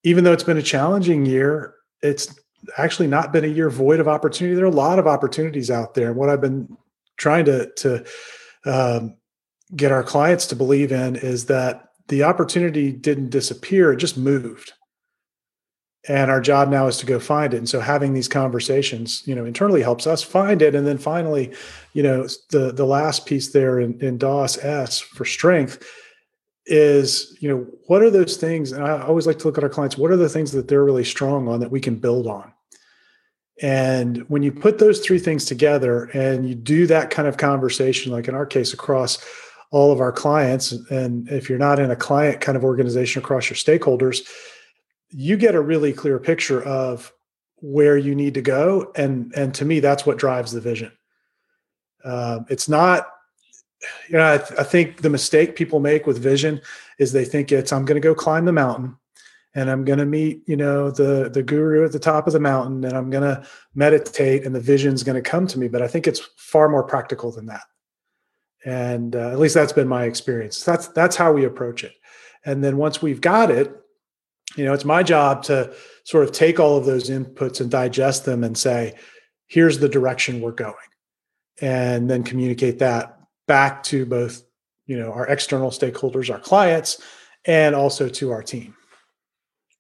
even 0.04 0.24
though 0.24 0.34
it's 0.34 0.44
been 0.44 0.58
a 0.58 0.64
challenging 0.64 1.26
year, 1.26 1.76
it's 2.02 2.40
actually 2.78 3.08
not 3.08 3.32
been 3.32 3.44
a 3.44 3.48
year 3.48 3.70
void 3.70 4.00
of 4.00 4.08
opportunity. 4.08 4.56
There 4.56 4.66
are 4.66 4.70
a 4.70 4.72
lot 4.72 5.00
of 5.00 5.08
opportunities 5.08 5.70
out 5.70 5.94
there, 5.94 6.08
and 6.08 6.16
what 6.16 6.30
I've 6.30 6.42
been 6.42 6.78
trying 7.18 7.46
to 7.46 7.72
to 7.78 8.06
um, 8.66 9.16
get 9.76 9.92
our 9.92 10.04
clients 10.04 10.48
to 10.48 10.56
believe 10.56 10.92
in 10.92 11.16
is 11.16 11.46
that 11.46 11.90
the 12.08 12.24
opportunity 12.24 12.92
didn't 12.92 13.30
disappear; 13.30 13.94
it 13.94 13.98
just 13.98 14.18
moved 14.18 14.74
and 16.08 16.32
our 16.32 16.42
job 16.42 16.70
now 16.70 16.88
is 16.88 16.98
to 16.98 17.06
go 17.06 17.20
find 17.20 17.54
it. 17.54 17.58
And 17.58 17.70
so 17.70 17.80
having 17.80 18.14
these 18.14 18.28
conversations 18.28 19.24
you 19.26 19.36
know 19.36 19.46
internally 19.46 19.82
helps 19.82 20.08
us 20.08 20.24
find 20.24 20.62
it. 20.62 20.76
And 20.76 20.86
then 20.86 20.98
finally 20.98 21.54
you 21.94 22.04
know 22.04 22.28
the 22.50 22.72
the 22.72 22.86
last 22.86 23.26
piece 23.26 23.52
there 23.52 23.80
in, 23.80 24.00
in 24.02 24.18
dos 24.18 24.58
s 24.58 25.00
for 25.00 25.26
strength 25.26 25.84
is 26.66 27.38
you 27.42 27.50
know 27.50 27.68
what 27.88 28.04
are 28.04 28.12
those 28.12 28.38
things 28.38 28.72
and 28.72 28.84
i 28.86 29.02
always 29.02 29.26
like 29.26 29.40
to 29.40 29.48
look 29.48 29.58
at 29.58 29.64
our 29.64 29.70
clients 29.70 29.98
what 29.98 30.12
are 30.12 30.16
the 30.16 30.30
things 30.30 30.52
that 30.52 30.68
they're 30.68 30.86
really 30.86 31.04
strong 31.04 31.48
on 31.48 31.60
that 31.60 31.72
we 31.72 31.80
can 31.80 31.96
build 31.96 32.28
on? 32.28 32.54
And 33.62 34.28
when 34.30 34.42
you 34.42 34.52
put 34.52 34.80
those 34.80 35.00
three 35.02 35.20
things 35.20 35.46
together 35.46 36.06
and 36.06 36.50
you 36.50 36.56
do 36.56 36.88
that 36.88 37.12
kind 37.12 37.28
of 37.28 37.38
conversation 37.38 38.12
like 38.12 38.28
in 38.28 38.34
our 38.34 38.46
case 38.46 38.74
across 38.74 39.24
all 39.70 39.92
of 39.92 40.02
our 40.02 40.12
clients 40.12 40.72
and 40.90 41.30
if 41.30 41.48
you're 41.48 41.60
not 41.60 41.80
in 41.80 41.92
a 41.92 41.96
client 41.96 42.42
kind 42.42 42.58
of 42.58 42.64
organization 42.64 43.22
across 43.22 43.50
your 43.50 43.58
stakeholders 43.58 44.28
you 45.12 45.38
get 45.38 45.56
a 45.56 45.62
really 45.62 45.94
clear 45.94 46.20
picture 46.20 46.64
of 46.64 47.14
where 47.58 47.98
you 47.98 48.16
need 48.16 48.34
to 48.34 48.42
go 48.42 48.92
and 48.96 49.32
and 49.36 49.54
to 49.54 49.66
me 49.66 49.80
that's 49.80 50.06
what 50.06 50.18
drives 50.18 50.52
the 50.52 50.62
vision. 50.62 50.92
Um, 52.04 52.46
it's 52.50 52.68
not 52.68 53.08
you 54.10 54.18
know 54.18 54.34
I, 54.34 54.38
th- 54.38 54.60
I, 54.60 54.64
think 54.64 55.02
the 55.02 55.10
mistake 55.10 55.56
people 55.56 55.80
make 55.80 56.08
with 56.08 56.18
vision 56.18 56.62
is 56.98 57.12
they 57.12 57.26
think 57.26 57.52
it's 57.52 57.72
i'm 57.72 57.86
going 57.86 58.00
to 58.00 58.08
go 58.08 58.14
climb 58.14 58.46
the 58.46 58.52
mountain 58.52 58.96
and 59.56 59.70
i'm 59.70 59.86
going 59.86 60.00
to 60.00 60.06
meet 60.06 60.44
you 60.48 60.56
know 60.56 60.92
the 60.92 61.30
the 61.32 61.44
guru 61.44 61.84
at 61.84 61.92
the 61.92 62.00
top 62.00 62.28
of 62.28 62.34
the 62.34 62.40
mountain 62.40 62.84
and 62.84 62.96
i'm 62.96 63.10
going 63.10 63.24
to 63.24 63.44
meditate 63.76 64.46
and 64.46 64.54
the 64.54 64.60
vision's 64.60 65.04
going 65.04 65.22
to 65.22 65.30
come 65.30 65.48
to 65.48 65.60
me. 65.60 65.68
But 65.68 65.82
i 65.82 65.88
think 65.88 66.08
it's 66.08 66.22
far 66.38 66.70
more 66.70 66.84
practical 66.84 67.32
than 67.32 67.46
that. 67.48 67.64
And 68.66 69.16
uh, 69.16 69.30
at 69.30 69.40
least 69.40 69.56
that's 69.56 69.74
been 69.74 69.88
my 69.88 70.04
experience. 70.04 70.64
That's 70.64 70.88
that's 70.90 71.16
how 71.16 71.32
we 71.32 71.46
approach 71.46 71.84
it. 71.84 71.94
And 72.46 72.64
then 72.64 72.78
once 72.78 73.02
we've 73.02 73.22
got 73.22 73.50
it 73.50 73.76
you 74.56 74.66
know 74.66 74.74
it's 74.74 74.86
my 74.86 75.04
job 75.04 75.44
to 75.44 75.74
sort 76.04 76.24
of 76.24 76.32
take 76.32 76.60
all 76.60 76.78
of 76.78 76.86
those 76.86 77.10
inputs 77.10 77.62
and 77.62 77.70
digest 77.70 78.26
them 78.26 78.44
and 78.44 78.58
say 78.58 78.94
here's 79.48 79.80
the 79.80 79.90
direction 79.90 80.42
we're 80.42 80.52
going 80.52 80.76
and 81.62 82.10
then 82.10 82.24
communicate 82.24 82.80
that 82.80 83.20
back 83.48 83.84
to 83.84 84.06
both 84.06 84.44
you 84.86 84.98
know 84.98 85.12
our 85.12 85.28
external 85.28 85.70
stakeholders 85.70 86.32
our 86.32 86.40
clients 86.40 87.02
and 87.46 87.76
also 87.76 88.08
to 88.08 88.32
our 88.32 88.44
team 88.44 88.76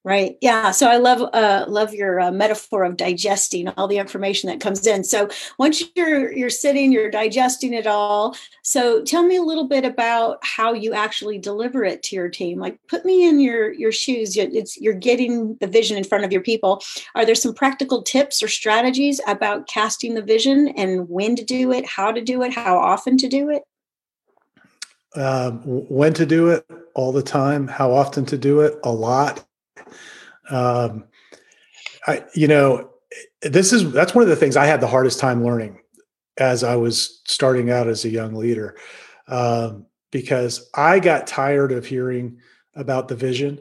Right. 0.03 0.35
Yeah. 0.41 0.71
So 0.71 0.89
I 0.89 0.97
love 0.97 1.21
uh, 1.31 1.65
love 1.67 1.93
your 1.93 2.19
uh, 2.19 2.31
metaphor 2.31 2.83
of 2.83 2.97
digesting 2.97 3.67
all 3.69 3.87
the 3.87 3.99
information 3.99 4.49
that 4.49 4.59
comes 4.59 4.87
in. 4.87 5.03
So 5.03 5.29
once 5.59 5.83
you're 5.95 6.31
you're 6.31 6.49
sitting, 6.49 6.91
you're 6.91 7.11
digesting 7.11 7.71
it 7.71 7.85
all. 7.85 8.35
So 8.63 9.03
tell 9.03 9.21
me 9.21 9.35
a 9.35 9.43
little 9.43 9.67
bit 9.67 9.85
about 9.85 10.39
how 10.41 10.73
you 10.73 10.93
actually 10.93 11.37
deliver 11.37 11.83
it 11.83 12.01
to 12.03 12.15
your 12.15 12.29
team. 12.29 12.57
Like 12.57 12.79
put 12.87 13.05
me 13.05 13.29
in 13.29 13.39
your 13.39 13.71
your 13.73 13.91
shoes. 13.91 14.35
It's 14.35 14.75
you're 14.81 14.95
getting 14.95 15.55
the 15.57 15.67
vision 15.67 15.97
in 15.97 16.03
front 16.03 16.25
of 16.25 16.31
your 16.31 16.41
people. 16.41 16.81
Are 17.13 17.23
there 17.23 17.35
some 17.35 17.53
practical 17.53 18.01
tips 18.01 18.41
or 18.41 18.47
strategies 18.47 19.21
about 19.27 19.67
casting 19.67 20.15
the 20.15 20.23
vision 20.23 20.69
and 20.69 21.09
when 21.09 21.35
to 21.35 21.45
do 21.45 21.71
it, 21.71 21.85
how 21.85 22.11
to 22.11 22.21
do 22.21 22.41
it, 22.41 22.53
how 22.53 22.75
often 22.75 23.17
to 23.17 23.27
do 23.27 23.51
it? 23.51 23.61
Um, 25.13 25.59
when 25.63 26.15
to 26.15 26.25
do 26.25 26.49
it 26.49 26.65
all 26.95 27.11
the 27.11 27.21
time, 27.21 27.67
how 27.67 27.91
often 27.91 28.25
to 28.25 28.37
do 28.37 28.61
it 28.61 28.79
a 28.83 28.91
lot 28.91 29.45
um, 30.49 31.05
I, 32.07 32.23
you 32.33 32.47
know, 32.47 32.89
this 33.41 33.73
is 33.73 33.91
that's 33.91 34.15
one 34.15 34.23
of 34.23 34.29
the 34.29 34.35
things 34.35 34.57
I 34.57 34.65
had 34.65 34.81
the 34.81 34.87
hardest 34.87 35.19
time 35.19 35.43
learning 35.43 35.79
as 36.37 36.63
I 36.63 36.75
was 36.75 37.21
starting 37.25 37.69
out 37.69 37.87
as 37.87 38.05
a 38.05 38.09
young 38.09 38.33
leader, 38.35 38.77
um, 39.27 39.85
because 40.11 40.69
I 40.73 40.99
got 40.99 41.27
tired 41.27 41.71
of 41.71 41.85
hearing 41.85 42.39
about 42.75 43.07
the 43.07 43.15
vision 43.15 43.59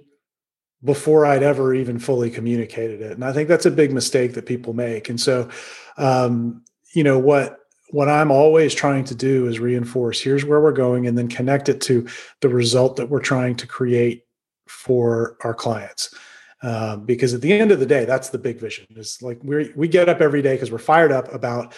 before 0.83 1.27
I'd 1.27 1.43
ever 1.43 1.75
even 1.75 1.99
fully 1.99 2.31
communicated 2.31 3.03
it, 3.03 3.13
and 3.13 3.25
I 3.25 3.33
think 3.33 3.49
that's 3.49 3.67
a 3.67 3.71
big 3.71 3.93
mistake 3.93 4.35
that 4.35 4.47
people 4.47 4.73
make. 4.73 5.09
And 5.09 5.21
so, 5.21 5.49
um, 5.97 6.63
you 6.95 7.05
know 7.05 7.19
what 7.19 7.57
what 7.91 8.09
I'm 8.09 8.31
always 8.31 8.73
trying 8.75 9.05
to 9.05 9.15
do 9.15 9.49
is 9.49 9.59
reinforce 9.59 10.21
here's 10.21 10.45
where 10.45 10.61
we're 10.61 10.73
going 10.73 11.07
and 11.07 11.19
then 11.19 11.29
connect 11.29 11.69
it 11.69 11.81
to 11.83 12.07
the 12.41 12.49
result 12.49 12.97
that 12.97 13.11
we're 13.11 13.21
trying 13.21 13.57
to 13.57 13.67
create 13.67 14.25
for 14.71 15.37
our 15.43 15.55
clients. 15.55 16.15
Um, 16.63 17.05
because 17.07 17.33
at 17.33 17.41
the 17.41 17.53
end 17.53 17.73
of 17.73 17.81
the 17.81 17.87
day, 17.87 18.05
that's 18.05 18.29
the 18.29 18.39
big 18.39 18.59
vision. 18.59 18.87
Is 18.97 19.23
like 19.23 19.39
we 19.43 19.73
we 19.75 19.89
get 19.89 20.09
up 20.09 20.21
every 20.21 20.43
day 20.43 20.55
because 20.55 20.71
we're 20.71 20.79
fired 20.79 21.11
up 21.11 21.33
about 21.33 21.75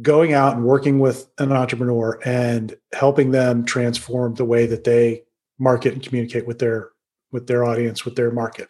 going 0.00 0.32
out 0.32 0.54
and 0.54 0.64
working 0.64 0.98
with 0.98 1.28
an 1.38 1.52
entrepreneur 1.52 2.18
and 2.24 2.74
helping 2.92 3.30
them 3.30 3.64
transform 3.64 4.34
the 4.34 4.44
way 4.44 4.66
that 4.66 4.84
they 4.84 5.22
market 5.58 5.92
and 5.92 6.02
communicate 6.02 6.46
with 6.46 6.58
their 6.58 6.90
with 7.30 7.46
their 7.46 7.64
audience, 7.64 8.04
with 8.04 8.14
their 8.14 8.30
market. 8.30 8.68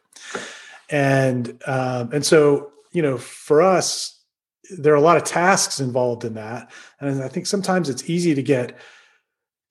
And 0.91 1.61
um, 1.67 2.11
and 2.13 2.25
so 2.25 2.71
you 2.93 3.03
know, 3.03 3.19
for 3.19 3.63
us, 3.63 4.21
there 4.79 4.93
are 4.93 4.97
a 4.97 5.01
lot 5.01 5.17
of 5.17 5.25
tasks 5.25 5.81
involved 5.81 6.25
in 6.25 6.35
that, 6.35 6.71
and 7.01 7.23
I 7.23 7.29
think 7.29 7.47
sometimes 7.47 7.89
it's 7.89 8.09
easy 8.09 8.35
to 8.35 8.43
get 8.43 8.79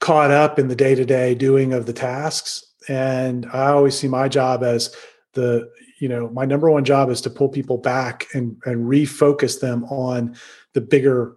caught 0.02 0.32
up 0.32 0.60
in 0.60 0.68
the 0.68 0.76
day 0.76 0.96
to 0.96 1.06
day 1.06 1.34
doing 1.36 1.72
of 1.72 1.86
the 1.86 1.94
tasks. 1.94 2.66
And 2.88 3.46
I 3.48 3.68
always 3.68 3.98
see 3.98 4.08
my 4.08 4.28
job 4.28 4.64
as 4.64 4.96
the 5.34 5.70
you 6.00 6.10
know 6.10 6.30
my 6.30 6.46
number 6.46 6.70
one 6.70 6.84
job 6.84 7.10
is 7.10 7.22
to 7.22 7.30
pull 7.30 7.50
people 7.50 7.78
back 7.78 8.28
and 8.34 8.58
and 8.66 8.90
refocus 8.90 9.60
them 9.60 9.84
on 9.86 10.36
the 10.74 10.82
bigger 10.82 11.36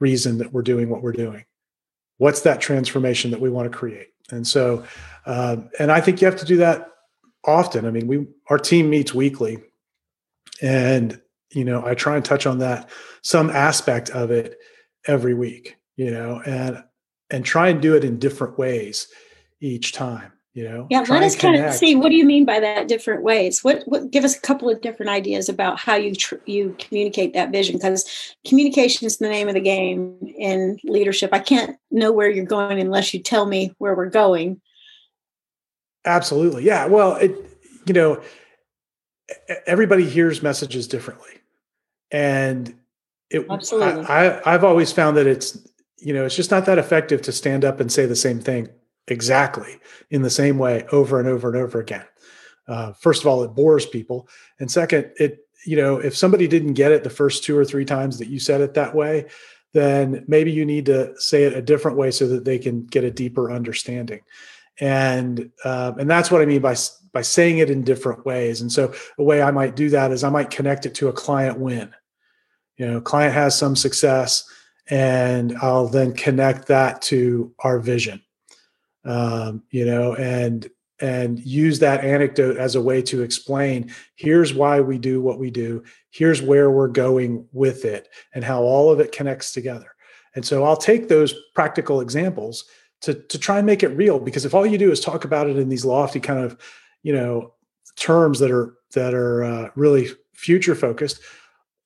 reason 0.00 0.38
that 0.38 0.52
we're 0.52 0.62
doing 0.62 0.88
what 0.88 1.02
we're 1.02 1.12
doing. 1.12 1.44
What's 2.18 2.42
that 2.42 2.60
transformation 2.60 3.30
that 3.30 3.40
we 3.40 3.50
want 3.50 3.70
to 3.70 3.76
create? 3.76 4.08
And 4.30 4.46
so 4.46 4.84
um, 5.26 5.70
and 5.78 5.90
i 5.90 6.00
think 6.00 6.20
you 6.20 6.26
have 6.26 6.38
to 6.38 6.44
do 6.44 6.58
that 6.58 6.88
often. 7.44 7.86
I 7.86 7.90
mean 7.90 8.06
we 8.06 8.26
our 8.48 8.58
team 8.58 8.90
meets 8.90 9.14
weekly. 9.14 9.58
And 10.60 11.20
you 11.54 11.64
know 11.64 11.84
i 11.86 11.94
try 11.94 12.16
and 12.16 12.24
touch 12.24 12.46
on 12.46 12.58
that 12.58 12.88
some 13.22 13.50
aspect 13.50 14.10
of 14.10 14.30
it 14.30 14.58
every 15.06 15.34
week 15.34 15.76
you 15.96 16.10
know 16.10 16.40
and 16.46 16.82
and 17.30 17.44
try 17.44 17.68
and 17.68 17.80
do 17.80 17.94
it 17.96 18.04
in 18.04 18.18
different 18.18 18.58
ways 18.58 19.08
each 19.60 19.92
time 19.92 20.32
you 20.54 20.68
know 20.68 20.86
yeah 20.90 21.00
let 21.08 21.22
us 21.22 21.34
kind 21.34 21.56
of 21.56 21.72
see 21.72 21.96
what 21.96 22.10
do 22.10 22.14
you 22.14 22.26
mean 22.26 22.44
by 22.44 22.60
that 22.60 22.86
different 22.86 23.22
ways? 23.22 23.64
What 23.64 23.82
what 23.86 24.10
give 24.10 24.24
us 24.24 24.36
a 24.36 24.40
couple 24.40 24.68
of 24.68 24.82
different 24.82 25.10
ideas 25.10 25.48
about 25.48 25.78
how 25.78 25.94
you 25.94 26.14
tr- 26.14 26.34
you 26.44 26.76
communicate 26.78 27.32
that 27.32 27.50
vision 27.50 27.76
because 27.76 28.36
communication 28.46 29.06
is 29.06 29.16
the 29.16 29.28
name 29.28 29.48
of 29.48 29.54
the 29.54 29.60
game 29.60 30.18
in 30.36 30.78
leadership. 30.84 31.30
I 31.32 31.38
can't 31.38 31.78
know 31.90 32.12
where 32.12 32.30
you're 32.30 32.44
going 32.44 32.80
unless 32.80 33.14
you 33.14 33.20
tell 33.20 33.46
me 33.46 33.74
where 33.78 33.94
we're 33.94 34.10
going. 34.10 34.60
Absolutely 36.04 36.64
yeah 36.64 36.86
well 36.86 37.14
it 37.16 37.32
you 37.86 37.94
know 37.94 38.20
everybody 39.66 40.04
hears 40.04 40.42
messages 40.42 40.86
differently 40.86 41.30
and 42.10 42.74
it 43.30 43.46
absolutely. 43.48 44.04
I, 44.04 44.28
I 44.28 44.54
i've 44.54 44.64
always 44.64 44.92
found 44.92 45.16
that 45.16 45.26
it's 45.26 45.56
you 45.98 46.12
know 46.12 46.24
it's 46.24 46.36
just 46.36 46.50
not 46.50 46.66
that 46.66 46.78
effective 46.78 47.22
to 47.22 47.32
stand 47.32 47.64
up 47.64 47.80
and 47.80 47.90
say 47.90 48.04
the 48.04 48.16
same 48.16 48.40
thing 48.40 48.68
exactly 49.08 49.78
in 50.10 50.22
the 50.22 50.30
same 50.30 50.58
way 50.58 50.84
over 50.92 51.18
and 51.18 51.28
over 51.28 51.48
and 51.48 51.56
over 51.56 51.80
again. 51.80 52.04
Uh, 52.68 52.92
first 52.92 53.22
of 53.22 53.26
all, 53.26 53.42
it 53.42 53.54
bores 53.54 53.86
people, 53.86 54.28
and 54.60 54.70
second, 54.70 55.10
it 55.18 55.46
you 55.66 55.76
know 55.76 55.96
if 55.96 56.16
somebody 56.16 56.46
didn't 56.46 56.74
get 56.74 56.92
it 56.92 57.04
the 57.04 57.10
first 57.10 57.44
two 57.44 57.56
or 57.56 57.64
three 57.64 57.84
times 57.84 58.18
that 58.18 58.28
you 58.28 58.38
said 58.38 58.60
it 58.60 58.74
that 58.74 58.94
way, 58.94 59.26
then 59.72 60.24
maybe 60.28 60.52
you 60.52 60.64
need 60.64 60.86
to 60.86 61.12
say 61.18 61.44
it 61.44 61.54
a 61.54 61.62
different 61.62 61.96
way 61.96 62.10
so 62.10 62.28
that 62.28 62.44
they 62.44 62.58
can 62.58 62.84
get 62.86 63.04
a 63.04 63.10
deeper 63.10 63.50
understanding. 63.50 64.20
And 64.80 65.50
uh, 65.64 65.92
and 65.98 66.08
that's 66.08 66.30
what 66.30 66.40
I 66.40 66.46
mean 66.46 66.62
by 66.62 66.76
by 67.12 67.22
saying 67.22 67.58
it 67.58 67.68
in 67.68 67.82
different 67.82 68.24
ways. 68.24 68.60
And 68.60 68.70
so 68.70 68.92
a 69.18 69.22
way 69.22 69.42
I 69.42 69.50
might 69.50 69.76
do 69.76 69.90
that 69.90 70.12
is 70.12 70.24
I 70.24 70.30
might 70.30 70.50
connect 70.50 70.86
it 70.86 70.94
to 70.96 71.08
a 71.08 71.12
client 71.12 71.58
win. 71.58 71.92
You 72.78 72.86
know, 72.86 73.00
client 73.00 73.34
has 73.34 73.58
some 73.58 73.76
success, 73.76 74.48
and 74.88 75.56
I'll 75.58 75.88
then 75.88 76.14
connect 76.14 76.68
that 76.68 77.02
to 77.02 77.52
our 77.58 77.78
vision 77.80 78.22
um, 79.04 79.62
you 79.70 79.84
know, 79.84 80.14
and 80.14 80.68
and 81.00 81.40
use 81.44 81.80
that 81.80 82.04
anecdote 82.04 82.56
as 82.56 82.76
a 82.76 82.80
way 82.80 83.02
to 83.02 83.22
explain 83.22 83.90
here's 84.14 84.54
why 84.54 84.80
we 84.80 84.98
do 84.98 85.20
what 85.20 85.40
we 85.40 85.50
do, 85.50 85.82
here's 86.10 86.40
where 86.40 86.70
we're 86.70 86.86
going 86.86 87.46
with 87.52 87.84
it, 87.84 88.08
and 88.34 88.44
how 88.44 88.62
all 88.62 88.90
of 88.90 89.00
it 89.00 89.10
connects 89.10 89.52
together. 89.52 89.94
And 90.34 90.44
so 90.44 90.64
I'll 90.64 90.76
take 90.76 91.08
those 91.08 91.34
practical 91.54 92.00
examples 92.00 92.64
to 93.02 93.14
to 93.14 93.38
try 93.38 93.58
and 93.58 93.66
make 93.66 93.82
it 93.82 93.88
real 93.88 94.18
because 94.18 94.44
if 94.44 94.54
all 94.54 94.66
you 94.66 94.78
do 94.78 94.92
is 94.92 95.00
talk 95.00 95.24
about 95.24 95.48
it 95.48 95.58
in 95.58 95.68
these 95.68 95.84
lofty 95.84 96.20
kind 96.20 96.38
of, 96.38 96.56
you 97.02 97.12
know, 97.12 97.52
terms 97.96 98.38
that 98.38 98.50
are 98.50 98.74
that 98.94 99.14
are 99.14 99.42
uh, 99.42 99.70
really 99.74 100.08
future 100.34 100.74
focused, 100.74 101.20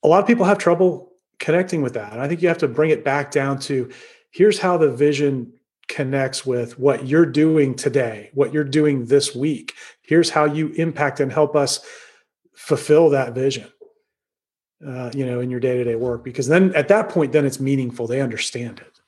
a 0.03 0.09
lot 0.09 0.21
of 0.21 0.27
people 0.27 0.45
have 0.45 0.59
trouble 0.59 1.13
connecting 1.39 1.83
with 1.83 1.95
that. 1.95 2.13
And 2.13 2.21
I 2.21 2.29
think 2.29 2.43
you 2.43 2.49
have 2.49 2.59
to 2.59 2.69
bring 2.69 2.91
it 2.91 3.05
back 3.05 3.31
down 3.31 3.59
to 3.61 3.91
here's 4.31 4.59
how 4.59 4.77
the 4.77 4.91
vision 4.91 5.53
connects 5.89 6.45
with 6.45 6.79
what 6.79 7.07
you're 7.07 7.27
doing 7.27 7.75
today, 7.75 8.31
what 8.35 8.53
you're 8.53 8.65
doing 8.65 9.07
this 9.07 9.35
week. 9.35 9.75
Here's 10.03 10.31
how 10.31 10.45
you 10.45 10.69
impact 10.77 11.21
and 11.21 11.33
help 11.33 11.55
us 11.57 11.81
fulfill 12.55 13.11
that 13.11 13.35
vision. 13.35 13.71
Uh, 14.87 15.11
you 15.15 15.25
know, 15.25 15.41
in 15.41 15.49
your 15.49 15.59
day-to-day 15.59 15.95
work, 15.95 16.23
because 16.23 16.49
then 16.49 16.75
at 16.75 16.89
that 16.89 17.09
point, 17.09 17.33
then 17.33 17.47
it's 17.47 17.59
meaningful. 17.59 18.07
They 18.07 18.21
understand 18.21 18.79
it. 18.79 19.01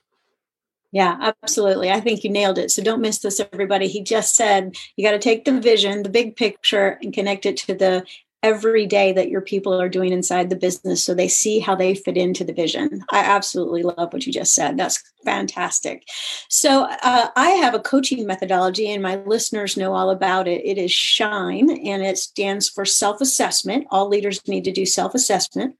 Yeah, 0.92 1.32
absolutely. 1.42 1.90
I 1.90 2.00
think 2.00 2.25
you 2.25 2.30
nailed 2.30 2.56
it. 2.56 2.70
So 2.70 2.82
don't 2.82 3.02
miss 3.02 3.18
this, 3.18 3.38
everybody. 3.38 3.87
He 3.87 4.02
just 4.02 4.35
said 4.35 4.75
you 4.97 5.04
got 5.04 5.11
to 5.11 5.18
take 5.18 5.44
the 5.44 5.61
vision, 5.61 6.04
the 6.04 6.08
big 6.08 6.37
picture, 6.37 6.99
and 7.02 7.12
connect 7.12 7.44
it 7.44 7.58
to 7.58 7.75
the 7.75 8.06
every 8.42 8.87
day 8.87 9.12
that 9.12 9.28
your 9.28 9.40
people 9.40 9.80
are 9.80 9.88
doing 9.88 10.12
inside 10.12 10.49
the 10.49 10.57
business 10.57 11.02
so 11.02 11.12
they 11.12 11.26
see 11.26 11.59
how 11.59 11.75
they 11.75 11.95
fit 11.95 12.16
into 12.16 12.45
the 12.45 12.52
vision. 12.52 13.02
I 13.11 13.18
absolutely 13.21 13.83
love 13.83 14.12
what 14.12 14.26
you 14.26 14.33
just 14.33 14.54
said. 14.54 14.76
That's 14.76 15.02
fantastic. 15.25 16.04
So, 16.49 16.85
uh, 17.02 17.28
I 17.35 17.50
have 17.50 17.75
a 17.75 17.80
coaching 17.80 18.26
methodology, 18.26 18.90
and 18.90 19.02
my 19.02 19.16
listeners 19.16 19.76
know 19.76 19.92
all 19.92 20.11
about 20.11 20.47
it. 20.47 20.64
It 20.64 20.78
is 20.78 20.92
SHINE, 20.92 21.71
and 21.85 22.02
it 22.02 22.18
stands 22.18 22.68
for 22.68 22.85
self 22.85 23.21
assessment. 23.21 23.87
All 23.90 24.09
leaders 24.09 24.47
need 24.47 24.64
to 24.64 24.73
do 24.73 24.87
self 24.87 25.14
assessment. 25.14 25.76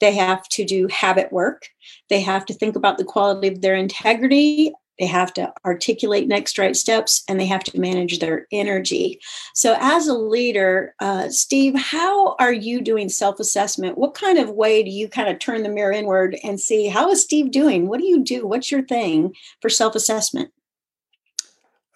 They 0.00 0.14
have 0.14 0.48
to 0.50 0.64
do 0.64 0.88
habit 0.88 1.32
work. 1.32 1.68
They 2.08 2.20
have 2.22 2.46
to 2.46 2.54
think 2.54 2.76
about 2.76 2.98
the 2.98 3.04
quality 3.04 3.48
of 3.48 3.60
their 3.60 3.74
integrity 3.74 4.72
they 4.98 5.06
have 5.06 5.32
to 5.34 5.52
articulate 5.64 6.28
next 6.28 6.58
right 6.58 6.76
steps 6.76 7.22
and 7.28 7.38
they 7.38 7.46
have 7.46 7.64
to 7.64 7.80
manage 7.80 8.18
their 8.18 8.46
energy. 8.52 9.20
So 9.54 9.76
as 9.80 10.06
a 10.08 10.14
leader 10.14 10.94
uh, 11.00 11.28
steve 11.28 11.74
how 11.74 12.36
are 12.38 12.52
you 12.52 12.80
doing 12.80 13.08
self-assessment? 13.08 13.98
What 13.98 14.14
kind 14.14 14.38
of 14.38 14.50
way 14.50 14.82
do 14.82 14.90
you 14.90 15.08
kind 15.08 15.28
of 15.28 15.38
turn 15.38 15.62
the 15.62 15.68
mirror 15.68 15.92
inward 15.92 16.36
and 16.42 16.60
see 16.60 16.88
how 16.88 17.10
is 17.10 17.22
steve 17.22 17.50
doing? 17.50 17.88
What 17.88 18.00
do 18.00 18.06
you 18.06 18.22
do? 18.22 18.46
What's 18.46 18.70
your 18.70 18.82
thing 18.82 19.34
for 19.60 19.68
self-assessment? 19.68 20.50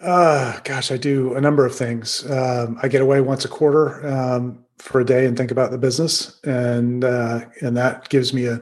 Uh, 0.02 0.58
gosh, 0.64 0.90
I 0.90 0.96
do 0.96 1.34
a 1.34 1.40
number 1.40 1.64
of 1.64 1.74
things. 1.74 2.28
Um, 2.28 2.78
I 2.82 2.88
get 2.88 3.02
away 3.02 3.20
once 3.20 3.44
a 3.44 3.48
quarter 3.48 4.04
um, 4.06 4.64
for 4.78 5.00
a 5.00 5.04
day 5.04 5.26
and 5.26 5.36
think 5.36 5.52
about 5.52 5.70
the 5.70 5.78
business, 5.78 6.40
and 6.42 7.04
uh, 7.04 7.42
and 7.60 7.76
that 7.76 8.08
gives 8.08 8.34
me 8.34 8.46
a, 8.46 8.60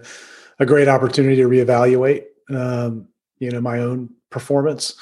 a 0.58 0.66
great 0.66 0.86
opportunity 0.86 1.36
to 1.36 1.48
reevaluate, 1.48 2.24
um, 2.50 3.08
you 3.38 3.50
know, 3.50 3.60
my 3.60 3.78
own 3.78 4.10
performance 4.30 4.94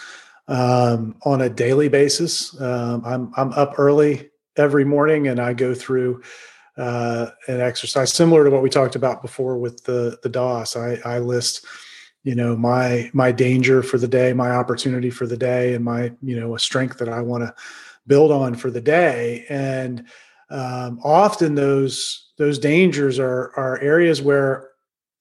um, 0.49 1.15
on 1.23 1.43
a 1.43 1.49
daily 1.49 1.89
basis. 1.89 2.59
Um, 2.61 3.03
I'm 3.05 3.33
I'm 3.37 3.53
up 3.53 3.75
early 3.79 4.31
every 4.57 4.85
morning, 4.85 5.29
and 5.29 5.41
I 5.41 5.53
go 5.53 5.75
through 5.75 6.23
uh, 6.77 7.31
an 7.49 7.61
exercise 7.61 8.13
similar 8.13 8.45
to 8.45 8.51
what 8.51 8.63
we 8.63 8.71
talked 8.71 8.97
about 8.97 9.23
before 9.23 9.59
with 9.59 9.85
the 9.85 10.19
the 10.23 10.29
DOS. 10.29 10.77
I, 10.77 10.99
I 11.05 11.19
list, 11.19 11.67
you 12.25 12.35
know, 12.35 12.57
my 12.57 13.11
my 13.13 13.31
danger 13.31 13.83
for 13.83 13.99
the 13.99 14.09
day, 14.09 14.33
my 14.33 14.51
opportunity 14.51 15.11
for 15.11 15.27
the 15.27 15.37
day, 15.37 15.75
and 15.75 15.85
my 15.85 16.13
you 16.23 16.39
know 16.41 16.55
a 16.55 16.59
strength 16.59 16.99
that 16.99 17.09
I 17.09 17.21
want 17.21 17.45
to 17.45 17.55
build 18.07 18.33
on 18.33 18.55
for 18.55 18.71
the 18.71 18.81
day. 18.81 19.45
And 19.49 20.05
um, 20.51 20.99
often 21.05 21.55
those 21.55 22.31
those 22.39 22.59
dangers 22.59 23.19
are 23.19 23.53
are 23.57 23.79
areas 23.81 24.23
where 24.23 24.71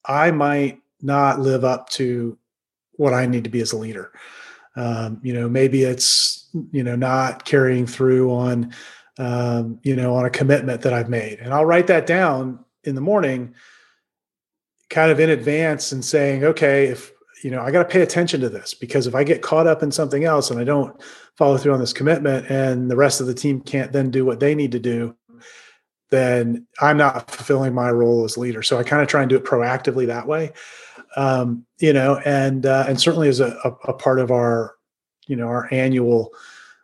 I 0.06 0.32
might 0.32 0.80
not 1.02 1.40
live 1.40 1.66
up 1.66 1.90
to 1.90 2.38
what 2.98 3.14
I 3.14 3.26
need 3.26 3.46
to 3.46 3.50
be 3.50 3.62
as 3.62 3.72
a 3.72 3.78
leader. 3.78 4.12
Um, 4.76 5.20
you 5.24 5.34
know, 5.34 5.50
maybe 5.50 5.84
it's 5.84 6.50
you 6.72 6.84
know 6.84 6.96
not 6.96 7.46
carrying 7.46 7.88
through 7.88 8.32
on 8.32 8.74
um, 9.18 9.80
you 9.84 9.96
know 9.96 10.16
on 10.16 10.26
a 10.26 10.30
commitment 10.30 10.82
that 10.82 10.94
I've 10.94 11.10
made, 11.10 11.40
and 11.40 11.54
I'll 11.54 11.66
write 11.66 11.88
that 11.88 12.06
down 12.06 12.64
in 12.84 12.96
the 12.96 13.02
morning, 13.02 13.56
kind 14.90 15.12
of 15.12 15.20
in 15.20 15.30
advance, 15.30 15.92
and 15.92 16.06
saying, 16.06 16.44
okay, 16.44 16.88
if 16.88 17.12
you 17.44 17.52
know, 17.52 17.62
I 17.62 17.72
got 17.72 17.84
to 17.84 17.90
pay 17.90 18.02
attention 18.02 18.42
to 18.42 18.50
this 18.50 18.74
because 18.74 19.08
if 19.08 19.16
I 19.16 19.24
get 19.24 19.42
caught 19.42 19.68
up 19.68 19.84
in 19.84 19.92
something 19.92 20.24
else 20.26 20.52
and 20.52 20.60
I 20.60 20.64
don't 20.64 21.00
follow 21.38 21.58
through 21.58 21.74
on 21.74 21.80
this 21.80 21.94
commitment, 21.94 22.50
and 22.50 22.90
the 22.90 22.96
rest 22.96 23.22
of 23.22 23.28
the 23.28 23.34
team 23.34 23.62
can't 23.62 23.92
then 23.92 24.12
do 24.12 24.26
what 24.26 24.40
they 24.40 24.56
need 24.56 24.72
to 24.74 24.80
do, 24.80 25.16
then 26.10 26.68
I'm 26.80 26.98
not 26.98 27.30
fulfilling 27.30 27.74
my 27.74 27.92
role 27.92 28.24
as 28.26 28.38
leader. 28.38 28.64
So 28.64 28.78
I 28.78 28.84
kind 28.84 29.02
of 29.02 29.08
try 29.08 29.22
and 29.22 29.30
do 29.30 29.36
it 29.36 29.44
proactively 29.44 30.08
that 30.08 30.28
way 30.28 30.54
um, 31.18 31.66
you 31.80 31.92
know, 31.92 32.18
and 32.24 32.66
uh, 32.66 32.86
and 32.88 33.02
certainly 33.02 33.28
as 33.28 33.40
a, 33.40 33.58
a, 33.84 33.92
part 33.92 34.20
of 34.20 34.32
our, 34.32 34.76
you 35.26 35.36
know, 35.36 35.48
our 35.48 35.68
annual 35.74 36.32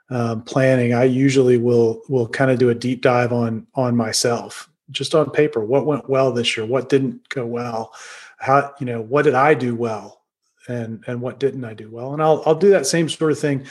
um, 0.09 0.41
planning, 0.41 0.93
I 0.93 1.03
usually 1.03 1.57
will 1.57 2.01
will 2.09 2.27
kind 2.27 2.49
of 2.49 2.57
do 2.57 2.71
a 2.71 2.75
deep 2.75 3.01
dive 3.01 3.31
on 3.31 3.67
on 3.75 3.95
myself, 3.95 4.69
just 4.89 5.13
on 5.13 5.29
paper. 5.29 5.63
What 5.63 5.85
went 5.85 6.09
well 6.09 6.31
this 6.31 6.57
year? 6.57 6.65
What 6.65 6.89
didn't 6.89 7.29
go 7.29 7.45
well? 7.45 7.93
How 8.39 8.73
you 8.79 8.87
know 8.87 9.01
what 9.01 9.21
did 9.21 9.35
I 9.35 9.53
do 9.53 9.75
well, 9.75 10.23
and 10.67 11.03
and 11.05 11.21
what 11.21 11.39
didn't 11.39 11.63
I 11.63 11.75
do 11.75 11.91
well? 11.91 12.13
And 12.13 12.21
I'll 12.21 12.41
I'll 12.47 12.55
do 12.55 12.71
that 12.71 12.87
same 12.87 13.07
sort 13.09 13.31
of 13.31 13.39
thing 13.39 13.67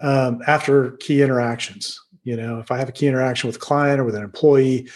um, 0.00 0.42
after 0.48 0.92
key 0.92 1.22
interactions. 1.22 2.00
You 2.24 2.36
know, 2.36 2.58
if 2.58 2.72
I 2.72 2.78
have 2.78 2.88
a 2.88 2.92
key 2.92 3.06
interaction 3.06 3.46
with 3.46 3.56
a 3.56 3.60
client 3.60 4.00
or 4.00 4.04
with 4.04 4.16
an 4.16 4.24
employee, 4.24 4.88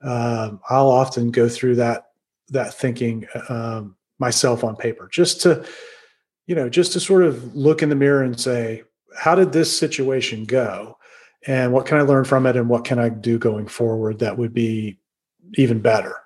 um, 0.00 0.60
I'll 0.70 0.90
often 0.90 1.30
go 1.30 1.46
through 1.46 1.76
that 1.76 2.06
that 2.48 2.72
thinking 2.72 3.26
um, 3.50 3.96
myself 4.22 4.62
on 4.64 4.76
paper 4.76 5.08
just 5.12 5.40
to 5.42 5.66
you 6.46 6.54
know 6.54 6.68
just 6.68 6.92
to 6.92 7.00
sort 7.00 7.24
of 7.24 7.54
look 7.54 7.82
in 7.82 7.88
the 7.88 7.94
mirror 7.94 8.22
and 8.22 8.40
say 8.40 8.82
how 9.14 9.34
did 9.34 9.52
this 9.52 9.76
situation 9.76 10.44
go? 10.44 10.96
And 11.46 11.72
what 11.72 11.86
can 11.86 11.98
i 11.98 12.02
learn 12.02 12.24
from 12.24 12.46
it? 12.46 12.56
And 12.56 12.68
what 12.68 12.84
can 12.84 12.98
i 12.98 13.08
do 13.08 13.38
going 13.38 13.66
forward 13.66 14.20
that 14.20 14.38
would 14.38 14.54
be 14.54 14.98
even 15.54 15.80
better 15.80 16.16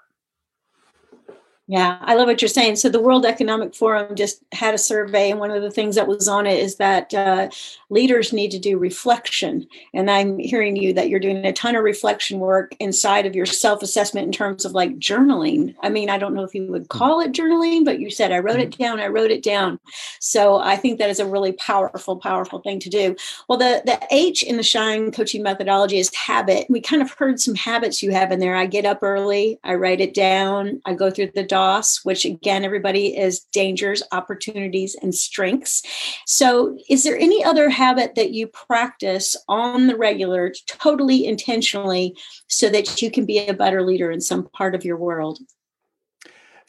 yeah, 1.69 1.99
I 2.01 2.15
love 2.15 2.29
what 2.29 2.41
you're 2.41 2.49
saying. 2.49 2.77
So 2.77 2.89
the 2.89 3.01
World 3.01 3.27
Economic 3.27 3.75
Forum 3.75 4.15
just 4.15 4.41
had 4.53 4.73
a 4.73 4.79
survey, 4.79 5.33
and 5.33 5.41
one 5.41 5.51
of 5.51 5.63
the 5.63 5.71
things 5.71 5.97
that 5.97 6.07
was 6.07 6.29
on 6.29 6.47
it 6.47 6.61
is 6.61 6.77
that 6.77 7.13
uh, 7.13 7.49
leaders 7.91 8.33
need 8.33 8.53
to 8.53 8.59
do 8.61 8.79
reflection. 8.79 9.67
And 9.93 10.09
I'm 10.09 10.39
hearing 10.39 10.77
you 10.77 10.93
that 10.93 11.09
you're 11.09 11.19
doing 11.19 11.45
a 11.45 11.53
ton 11.53 11.75
of 11.75 11.83
reflection 11.83 12.39
work 12.39 12.77
inside 12.79 13.27
of 13.27 13.35
your 13.35 13.47
self-assessment 13.47 14.27
in 14.27 14.33
terms 14.33 14.65
of 14.65 14.73
like 14.73 14.97
journaling. 14.99 15.75
I 15.83 15.89
mean, 15.89 16.09
I 16.09 16.19
don't 16.19 16.35
know 16.35 16.45
if 16.45 16.55
you 16.55 16.71
would 16.71 16.83
hmm. 16.83 16.99
call 16.99 17.21
it 17.21 17.33
journaling, 17.33 17.85
but 17.85 17.99
you 17.99 18.11
said 18.11 18.31
I 18.31 18.39
wrote 18.39 18.61
it 18.61 18.73
hmm. 18.77 18.83
down. 18.85 19.01
I 19.01 19.09
wrote 19.09 19.33
it 19.33 19.43
down. 19.43 19.81
So 20.21 20.59
I 20.59 20.77
think 20.77 21.01
that 21.01 21.11
is 21.11 21.19
a 21.19 21.27
really 21.27 21.53
powerful, 21.53 22.17
powerful 22.17 22.61
thing 22.61 22.79
to 22.79 22.89
do. 22.89 23.17
Well, 23.49 23.59
the 23.59 23.83
the 23.85 24.01
H 24.13 24.45
in 24.45 24.57
the 24.57 24.63
Shine 24.63 25.11
coaching 25.11 25.43
methodology 25.43 25.99
is 25.99 26.15
habit. 26.15 26.67
We 26.71 26.81
kind 26.81 27.03
of 27.03 27.11
heard 27.11 27.41
some 27.41 27.57
habits 27.57 28.05
you 28.05 28.13
have 28.13 28.31
in 28.31 28.39
there. 28.39 28.55
I 28.55 28.67
get 28.67 28.85
up 28.85 29.03
early. 29.03 29.59
I 29.65 29.75
write 29.75 30.01
it 30.01 30.15
down. 30.15 30.81
I 30.87 30.95
go 30.95 31.11
through 31.11 31.33
the 31.35 31.56
DOS, 31.57 32.05
which 32.05 32.27
again, 32.27 32.65
everybody 32.65 33.17
is 33.17 33.41
dangers, 33.51 34.03
opportunities, 34.13 34.95
and 35.01 35.15
strengths. 35.15 35.83
So, 36.27 36.79
is 36.91 37.03
there 37.03 37.17
any 37.17 37.43
other 37.43 37.71
habit 37.71 38.15
that 38.15 38.33
you 38.33 38.47
practice 38.47 39.37
on 39.49 39.87
the 39.87 39.97
regular, 39.97 40.53
totally 40.67 41.27
intentionally, 41.27 42.15
so 42.47 42.69
that 42.69 43.01
you 43.01 43.11
can 43.11 43.25
be 43.25 43.39
a 43.39 43.55
better 43.55 43.83
leader 43.83 44.11
in 44.11 44.21
some 44.21 44.49
part 44.51 44.75
of 44.75 44.85
your 44.85 44.99
world? 44.99 45.39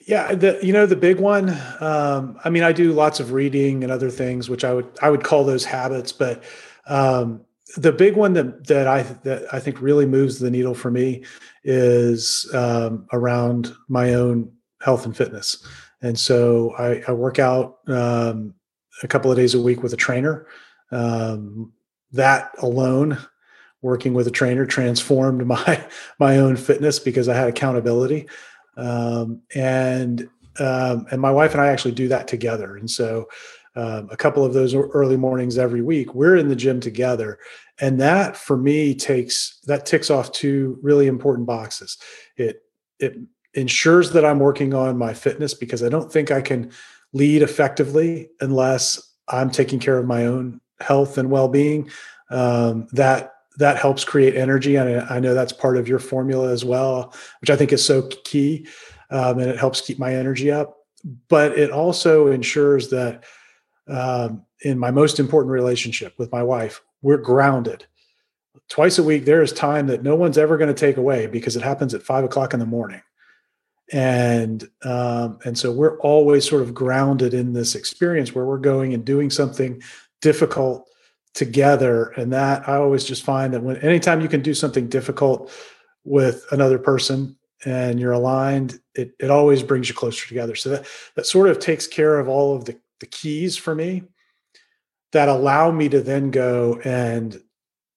Yeah, 0.08 0.34
the 0.36 0.58
you 0.64 0.72
know 0.72 0.86
the 0.86 0.96
big 0.96 1.20
one. 1.20 1.50
Um, 1.82 2.40
I 2.46 2.50
mean, 2.50 2.64
I 2.64 2.72
do 2.72 2.94
lots 2.94 3.20
of 3.20 3.34
reading 3.34 3.84
and 3.84 3.92
other 3.92 4.10
things, 4.10 4.50
which 4.50 4.64
I 4.64 4.74
would 4.74 4.88
I 5.02 5.10
would 5.10 5.26
call 5.26 5.44
those 5.44 5.66
habits. 5.66 6.14
But 6.14 6.44
um, 6.86 7.42
the 7.76 7.92
big 7.92 8.16
one 8.16 8.32
that 8.34 8.68
that 8.68 8.88
I 8.88 9.04
that 9.24 9.54
I 9.54 9.60
think 9.60 9.82
really 9.82 10.06
moves 10.06 10.40
the 10.40 10.50
needle 10.50 10.74
for 10.74 10.90
me 10.90 11.26
is 11.66 12.50
um, 12.54 13.06
around 13.12 13.76
my 13.90 14.14
own 14.14 14.54
health 14.82 15.06
and 15.06 15.16
fitness. 15.16 15.66
And 16.02 16.18
so 16.18 16.74
I, 16.78 17.04
I 17.08 17.12
work 17.12 17.40
out 17.40 17.80
um, 17.88 18.54
a 19.04 19.08
couple 19.08 19.32
of 19.32 19.38
days 19.38 19.54
a 19.54 19.62
week 19.62 19.84
with 19.84 19.94
a 19.94 19.98
trainer. 19.98 20.48
Um, 20.92 21.74
that 22.12 22.52
alone, 22.60 23.18
working 23.82 24.14
with 24.14 24.28
a 24.28 24.32
trainer, 24.32 24.66
transformed 24.66 25.46
my 25.48 25.86
my 26.20 26.38
own 26.38 26.56
fitness 26.56 27.00
because 27.00 27.28
I 27.28 27.36
had 27.36 27.48
accountability. 27.48 28.28
Um, 28.76 29.42
and 29.56 30.30
um, 30.60 31.08
and 31.12 31.22
my 31.22 31.32
wife 31.32 31.54
and 31.54 31.62
I 31.62 31.68
actually 31.68 31.94
do 31.94 32.08
that 32.08 32.28
together. 32.28 32.78
And 32.78 32.90
so 32.90 33.28
um, 33.76 34.10
a 34.12 34.18
couple 34.18 34.44
of 34.44 34.54
those 34.54 34.74
early 34.74 35.18
mornings 35.18 35.58
every 35.58 35.84
week, 35.84 36.16
we're 36.16 36.36
in 36.36 36.48
the 36.48 36.56
gym 36.56 36.80
together. 36.80 37.38
And 37.80 38.00
that 38.00 38.36
for 38.36 38.58
me 38.58 38.96
takes 38.96 39.60
that 39.66 39.86
ticks 39.86 40.10
off 40.10 40.32
two 40.32 40.80
really 40.82 41.08
important 41.08 41.46
boxes. 41.46 41.98
It 42.38 42.64
it 43.00 43.18
ensures 43.58 44.12
that 44.12 44.24
I'm 44.24 44.40
working 44.40 44.74
on 44.76 44.98
my 44.98 45.14
fitness 45.14 45.56
because 45.56 45.84
I 45.84 45.90
don't 45.90 46.12
think 46.12 46.30
I 46.30 46.42
can 46.42 46.72
lead 47.12 47.42
effectively 47.42 48.30
unless 48.40 49.02
I'm 49.28 49.50
taking 49.50 49.80
care 49.80 49.98
of 49.98 50.06
my 50.06 50.28
own 50.28 50.62
health 50.80 51.18
and 51.18 51.32
well-being. 51.32 51.90
Um, 52.30 52.88
that 52.92 53.34
that 53.58 53.78
helps 53.78 54.06
create 54.06 54.36
energy, 54.36 54.76
and 54.76 55.02
I 55.10 55.20
know 55.20 55.34
that's 55.34 55.52
part 55.52 55.78
of 55.78 55.88
your 55.88 55.98
formula 55.98 56.52
as 56.52 56.64
well, 56.64 57.12
which 57.42 57.50
I 57.50 57.56
think 57.56 57.74
is 57.74 57.84
so 57.84 58.08
key, 58.24 58.68
um, 59.10 59.40
and 59.40 59.50
it 59.50 59.58
helps 59.58 59.82
keep 59.82 59.98
my 59.98 60.14
energy 60.14 60.52
up. 60.52 60.78
But 61.28 61.58
it 61.58 61.72
also 61.72 62.28
ensures 62.28 62.90
that 62.90 63.24
um, 63.88 64.46
in 64.62 64.78
my 64.78 64.92
most 64.92 65.20
important 65.20 65.52
relationship 65.52 66.14
with 66.20 66.32
my 66.32 66.44
wife, 66.44 66.82
we're 67.02 67.18
grounded. 67.18 67.88
Twice 68.70 69.00
a 69.00 69.04
week, 69.04 69.26
there 69.26 69.42
is 69.42 69.52
time 69.52 69.88
that 69.88 70.04
no 70.04 70.16
one's 70.16 70.38
ever 70.38 70.58
going 70.58 70.74
to 70.74 70.80
take 70.80 70.98
away 70.98 71.26
because 71.26 71.56
it 71.56 71.64
happens 71.64 71.96
at 71.96 72.04
five 72.04 72.24
o'clock 72.24 72.54
in 72.54 72.60
the 72.60 72.66
morning. 72.66 73.02
And 73.94 74.68
um, 74.84 75.40
and 75.46 75.58
so 75.58 75.72
we're 75.72 75.98
always 76.00 76.48
sort 76.48 76.62
of 76.62 76.74
grounded 76.74 77.34
in 77.34 77.54
this 77.54 77.76
experience 77.76 78.36
where 78.36 78.46
we're 78.46 78.58
going 78.58 78.94
and 78.94 79.06
doing 79.06 79.30
something 79.30 79.82
difficult 80.22 80.90
together. 81.34 82.08
And 82.18 82.34
that 82.34 82.68
I 82.68 82.76
always 82.76 83.06
just 83.06 83.24
find 83.24 83.54
that 83.54 83.64
when 83.64 83.78
anytime 83.78 84.22
you 84.22 84.28
can 84.28 84.42
do 84.42 84.54
something 84.54 84.90
difficult 84.90 85.52
with 86.04 86.46
another 86.52 86.80
person 86.80 87.38
and 87.66 88.00
you're 88.00 88.12
aligned, 88.12 88.80
it, 88.94 89.14
it 89.20 89.30
always 89.30 89.64
brings 89.64 89.88
you 89.88 89.96
closer 89.96 90.28
together. 90.28 90.56
So 90.56 90.70
that 90.70 90.88
that 91.16 91.26
sort 91.26 91.50
of 91.50 91.60
takes 91.60 91.88
care 91.88 92.20
of 92.20 92.28
all 92.28 92.56
of 92.56 92.66
the 92.66 92.78
the 93.00 93.06
keys 93.06 93.56
for 93.56 93.76
me 93.76 94.04
that 95.12 95.30
allow 95.30 95.72
me 95.72 95.88
to 95.90 96.02
then 96.02 96.32
go 96.32 96.82
and 96.84 97.42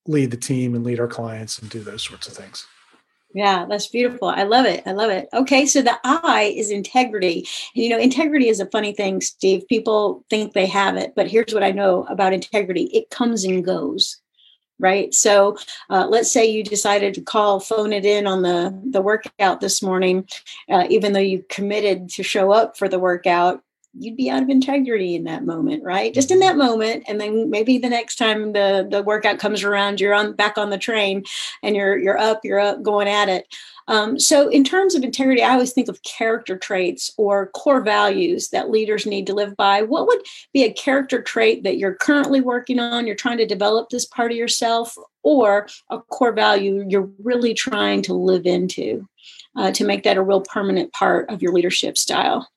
lead 0.06 0.30
the 0.30 0.36
team 0.36 0.74
and 0.74 0.84
lead 0.84 1.00
our 1.00 1.08
clients 1.08 1.58
and 1.58 1.70
do 1.70 1.80
those 1.80 2.02
sorts 2.02 2.28
of 2.28 2.34
things. 2.34 2.66
Yeah, 3.32 3.66
that's 3.68 3.86
beautiful. 3.86 4.28
I 4.28 4.42
love 4.42 4.66
it. 4.66 4.82
I 4.86 4.92
love 4.92 5.10
it. 5.10 5.28
Okay, 5.32 5.64
so 5.64 5.82
the 5.82 5.98
I 6.02 6.52
is 6.56 6.70
integrity. 6.70 7.46
You 7.74 7.90
know, 7.90 7.98
integrity 7.98 8.48
is 8.48 8.58
a 8.58 8.66
funny 8.66 8.92
thing, 8.92 9.20
Steve. 9.20 9.68
People 9.68 10.24
think 10.30 10.52
they 10.52 10.66
have 10.66 10.96
it, 10.96 11.12
but 11.14 11.28
here's 11.28 11.54
what 11.54 11.62
I 11.62 11.70
know 11.70 12.04
about 12.08 12.32
integrity 12.32 12.84
it 12.92 13.10
comes 13.10 13.44
and 13.44 13.64
goes. 13.64 14.20
Right. 14.80 15.12
So 15.12 15.58
uh, 15.90 16.06
let's 16.08 16.30
say 16.30 16.50
you 16.50 16.64
decided 16.64 17.12
to 17.14 17.20
call, 17.20 17.60
phone 17.60 17.92
it 17.92 18.06
in 18.06 18.26
on 18.26 18.40
the, 18.40 18.80
the 18.90 19.02
workout 19.02 19.60
this 19.60 19.82
morning, 19.82 20.26
uh, 20.70 20.86
even 20.88 21.12
though 21.12 21.20
you 21.20 21.44
committed 21.50 22.08
to 22.10 22.22
show 22.22 22.50
up 22.50 22.78
for 22.78 22.88
the 22.88 22.98
workout 22.98 23.62
you'd 23.98 24.16
be 24.16 24.30
out 24.30 24.42
of 24.42 24.48
integrity 24.48 25.14
in 25.14 25.24
that 25.24 25.44
moment 25.44 25.82
right? 25.82 26.14
Just 26.14 26.30
in 26.30 26.38
mm-hmm. 26.38 26.58
that 26.58 26.64
moment 26.64 27.04
and 27.08 27.20
then 27.20 27.50
maybe 27.50 27.78
the 27.78 27.88
next 27.88 28.16
time 28.16 28.52
the 28.52 28.86
the 28.88 29.02
workout 29.02 29.38
comes 29.38 29.64
around 29.64 30.00
you're 30.00 30.14
on 30.14 30.34
back 30.34 30.58
on 30.58 30.70
the 30.70 30.78
train 30.78 31.24
and 31.62 31.74
you're 31.74 31.98
you're 31.98 32.18
up 32.18 32.40
you're 32.44 32.60
up 32.60 32.82
going 32.82 33.08
at 33.08 33.28
it. 33.28 33.46
Um, 33.88 34.20
so 34.20 34.48
in 34.48 34.62
terms 34.62 34.94
of 34.94 35.02
integrity 35.02 35.42
i 35.42 35.52
always 35.52 35.72
think 35.72 35.88
of 35.88 36.02
character 36.02 36.56
traits 36.56 37.12
or 37.16 37.48
core 37.48 37.80
values 37.80 38.50
that 38.50 38.70
leaders 38.70 39.06
need 39.06 39.26
to 39.26 39.34
live 39.34 39.56
by. 39.56 39.82
What 39.82 40.06
would 40.06 40.20
be 40.52 40.64
a 40.64 40.72
character 40.72 41.20
trait 41.20 41.64
that 41.64 41.78
you're 41.78 41.94
currently 41.94 42.40
working 42.40 42.78
on 42.78 43.06
you're 43.06 43.16
trying 43.16 43.38
to 43.38 43.46
develop 43.46 43.88
this 43.88 44.04
part 44.04 44.30
of 44.30 44.36
yourself 44.36 44.96
or 45.22 45.66
a 45.90 45.98
core 45.98 46.32
value 46.32 46.84
you're 46.88 47.10
really 47.22 47.54
trying 47.54 48.02
to 48.02 48.14
live 48.14 48.46
into 48.46 49.06
uh, 49.56 49.72
to 49.72 49.84
make 49.84 50.04
that 50.04 50.16
a 50.16 50.22
real 50.22 50.40
permanent 50.40 50.92
part 50.92 51.28
of 51.28 51.42
your 51.42 51.52
leadership 51.52 51.98
style 51.98 52.48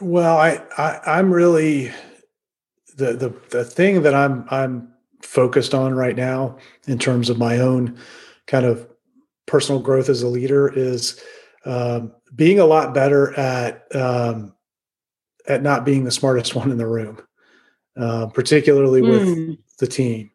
well, 0.00 0.36
I, 0.36 0.60
I 0.76 1.18
am 1.18 1.32
really 1.32 1.92
the 2.96 3.12
the 3.14 3.34
the 3.50 3.64
thing 3.64 4.02
that 4.02 4.14
I'm 4.14 4.46
I'm 4.50 4.92
focused 5.22 5.74
on 5.74 5.94
right 5.94 6.16
now 6.16 6.58
in 6.86 6.98
terms 6.98 7.30
of 7.30 7.38
my 7.38 7.58
own 7.58 7.98
kind 8.46 8.66
of 8.66 8.88
personal 9.46 9.80
growth 9.80 10.08
as 10.08 10.22
a 10.22 10.28
leader 10.28 10.72
is 10.74 11.20
um, 11.64 12.12
being 12.34 12.58
a 12.58 12.66
lot 12.66 12.94
better 12.94 13.38
at 13.38 13.84
um, 13.94 14.54
at 15.46 15.62
not 15.62 15.84
being 15.84 16.04
the 16.04 16.10
smartest 16.10 16.54
one 16.56 16.70
in 16.70 16.78
the 16.78 16.86
room, 16.86 17.20
uh, 17.96 18.26
particularly 18.26 19.02
with 19.02 19.26
mm. 19.26 19.58
the 19.78 19.86
team. 19.86 20.30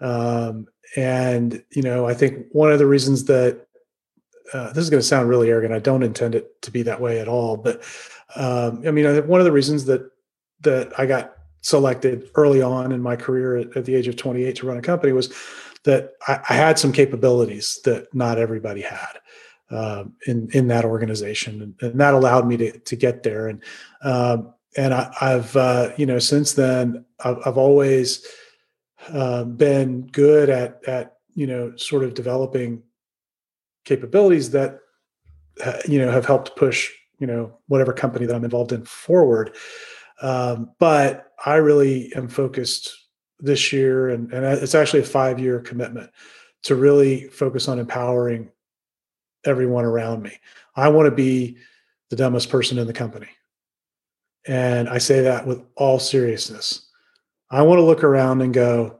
Um, 0.00 0.66
and 0.96 1.62
you 1.70 1.82
know, 1.82 2.06
I 2.06 2.14
think 2.14 2.46
one 2.52 2.72
of 2.72 2.78
the 2.78 2.86
reasons 2.86 3.24
that 3.24 3.66
uh, 4.52 4.72
this 4.72 4.84
is 4.84 4.90
going 4.90 5.00
to 5.00 5.06
sound 5.06 5.28
really 5.28 5.50
arrogant. 5.50 5.74
I 5.74 5.78
don't 5.78 6.02
intend 6.02 6.34
it 6.34 6.62
to 6.62 6.70
be 6.70 6.82
that 6.82 7.00
way 7.00 7.20
at 7.20 7.28
all, 7.28 7.56
but 7.56 7.82
um, 8.36 8.82
I 8.86 8.90
mean, 8.90 9.26
one 9.26 9.40
of 9.40 9.44
the 9.44 9.52
reasons 9.52 9.84
that 9.86 10.10
that 10.62 10.98
I 10.98 11.06
got 11.06 11.34
selected 11.60 12.30
early 12.34 12.62
on 12.62 12.92
in 12.92 13.00
my 13.00 13.16
career 13.16 13.56
at, 13.56 13.76
at 13.76 13.84
the 13.84 13.94
age 13.94 14.08
of 14.08 14.16
28 14.16 14.56
to 14.56 14.66
run 14.66 14.76
a 14.76 14.82
company 14.82 15.12
was 15.12 15.32
that 15.84 16.12
I, 16.26 16.40
I 16.48 16.54
had 16.54 16.78
some 16.78 16.92
capabilities 16.92 17.78
that 17.84 18.12
not 18.14 18.38
everybody 18.38 18.82
had 18.82 19.18
um, 19.70 20.14
in 20.26 20.48
in 20.52 20.68
that 20.68 20.84
organization, 20.84 21.62
and, 21.62 21.74
and, 21.80 22.00
that 22.00 22.14
allowed 22.14 22.46
me 22.46 22.56
to 22.56 22.78
to 22.78 22.96
get 22.96 23.22
there. 23.22 23.48
And 23.48 23.62
um, 24.02 24.54
and 24.76 24.94
I, 24.94 25.10
have 25.20 25.56
uh, 25.56 25.90
you 25.96 26.06
know 26.06 26.18
since 26.18 26.52
then 26.52 27.04
I've, 27.24 27.38
I've 27.46 27.58
always 27.58 28.26
uh, 29.08 29.44
been 29.44 30.06
good 30.06 30.50
at 30.50 30.80
at 30.86 31.16
you 31.34 31.46
know 31.46 31.76
sort 31.76 32.04
of 32.04 32.14
developing 32.14 32.82
capabilities 33.84 34.50
that 34.50 34.80
uh, 35.64 35.78
you 35.86 35.98
know 35.98 36.10
have 36.10 36.26
helped 36.26 36.56
push 36.56 36.92
you 37.18 37.26
know 37.26 37.56
whatever 37.66 37.92
company 37.92 38.26
that 38.26 38.34
i'm 38.34 38.44
involved 38.44 38.72
in 38.72 38.84
forward. 38.84 39.54
Um, 40.20 40.72
but 40.78 41.32
i 41.44 41.56
really 41.56 42.12
am 42.14 42.28
focused 42.28 42.96
this 43.38 43.72
year 43.72 44.08
and, 44.08 44.32
and 44.32 44.44
it's 44.44 44.74
actually 44.74 45.00
a 45.00 45.04
five 45.04 45.38
year 45.38 45.60
commitment 45.60 46.10
to 46.64 46.74
really 46.74 47.28
focus 47.28 47.68
on 47.68 47.78
empowering 47.78 48.50
everyone 49.44 49.84
around 49.84 50.24
me. 50.24 50.32
I 50.74 50.88
want 50.88 51.06
to 51.06 51.14
be 51.14 51.58
the 52.10 52.16
dumbest 52.16 52.50
person 52.50 52.78
in 52.78 52.88
the 52.88 52.92
company. 52.92 53.28
And 54.46 54.88
i 54.88 54.98
say 54.98 55.20
that 55.22 55.46
with 55.46 55.62
all 55.76 55.98
seriousness. 55.98 56.88
I 57.50 57.62
want 57.62 57.78
to 57.78 57.84
look 57.84 58.02
around 58.02 58.42
and 58.42 58.52
go 58.52 58.98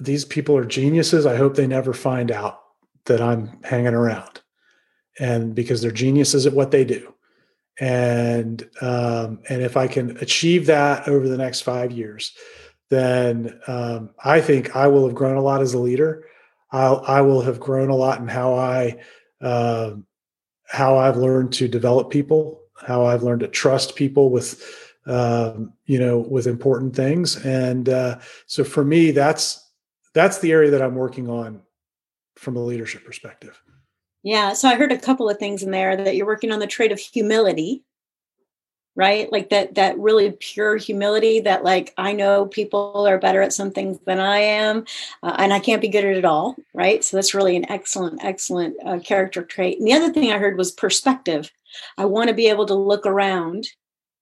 these 0.00 0.24
people 0.24 0.56
are 0.56 0.64
geniuses. 0.64 1.26
I 1.26 1.36
hope 1.36 1.54
they 1.54 1.66
never 1.66 1.92
find 1.92 2.30
out 2.30 2.62
that 3.06 3.20
i'm 3.20 3.58
hanging 3.64 3.94
around 3.94 4.41
and 5.18 5.54
because 5.54 5.82
they're 5.82 5.90
geniuses 5.90 6.46
at 6.46 6.52
what 6.52 6.70
they 6.70 6.84
do. 6.84 7.14
And 7.80 8.68
um, 8.80 9.40
and 9.48 9.62
if 9.62 9.78
i 9.78 9.86
can 9.86 10.16
achieve 10.18 10.66
that 10.66 11.08
over 11.08 11.26
the 11.26 11.38
next 11.38 11.62
five 11.62 11.90
years 11.90 12.36
then 12.90 13.58
um, 13.66 14.10
i 14.22 14.42
think 14.42 14.76
i 14.76 14.86
will 14.86 15.06
have 15.06 15.14
grown 15.14 15.38
a 15.38 15.42
lot 15.42 15.62
as 15.62 15.72
a 15.72 15.78
leader. 15.78 16.26
I'll, 16.70 17.02
i 17.06 17.22
will 17.22 17.40
have 17.40 17.58
grown 17.58 17.88
a 17.88 17.96
lot 17.96 18.20
in 18.20 18.28
how 18.28 18.54
i 18.54 18.98
uh, 19.40 19.92
how 20.66 20.98
i've 20.98 21.16
learned 21.16 21.54
to 21.54 21.66
develop 21.66 22.10
people 22.10 22.60
how 22.86 23.06
i've 23.06 23.22
learned 23.22 23.40
to 23.40 23.48
trust 23.48 23.96
people 23.96 24.28
with 24.28 24.62
um, 25.06 25.72
you 25.86 25.98
know 25.98 26.18
with 26.18 26.46
important 26.46 26.94
things. 26.94 27.36
And 27.44 27.88
uh, 27.88 28.18
so 28.46 28.64
for 28.64 28.84
me 28.84 29.10
that's 29.10 29.70
that's 30.14 30.38
the 30.38 30.52
area 30.52 30.70
that 30.70 30.82
i'm 30.82 30.94
working 30.94 31.28
on 31.28 31.62
from 32.36 32.56
a 32.56 32.64
leadership 32.64 33.04
perspective 33.04 33.60
yeah. 34.22 34.52
So 34.52 34.68
I 34.68 34.76
heard 34.76 34.92
a 34.92 34.98
couple 34.98 35.28
of 35.28 35.38
things 35.38 35.62
in 35.62 35.70
there 35.70 35.96
that 35.96 36.16
you're 36.16 36.26
working 36.26 36.52
on 36.52 36.60
the 36.60 36.66
trait 36.66 36.92
of 36.92 36.98
humility. 36.98 37.82
right 38.94 39.32
like 39.32 39.48
that 39.48 39.74
that 39.74 39.98
really 39.98 40.32
pure 40.32 40.76
humility 40.76 41.40
that 41.40 41.64
like 41.64 41.94
i 41.96 42.12
know 42.12 42.44
people 42.46 43.06
are 43.08 43.18
better 43.18 43.40
at 43.40 43.52
some 43.52 43.70
things 43.70 43.98
than 44.06 44.20
i 44.20 44.38
am 44.38 44.84
uh, 45.22 45.34
and 45.38 45.52
i 45.52 45.58
can't 45.58 45.80
be 45.80 45.88
good 45.88 46.04
at 46.04 46.16
it 46.16 46.26
all 46.26 46.54
right 46.74 47.02
so 47.02 47.16
that's 47.16 47.32
really 47.34 47.56
an 47.56 47.70
excellent 47.70 48.22
excellent 48.22 48.76
uh, 48.84 48.98
character 48.98 49.42
trait 49.42 49.78
and 49.78 49.86
the 49.86 49.94
other 49.94 50.12
thing 50.12 50.30
i 50.30 50.36
heard 50.38 50.58
was 50.58 50.70
perspective 50.72 51.50
i 51.96 52.04
want 52.04 52.28
to 52.28 52.34
be 52.34 52.48
able 52.48 52.66
to 52.66 52.74
look 52.74 53.06
around 53.06 53.66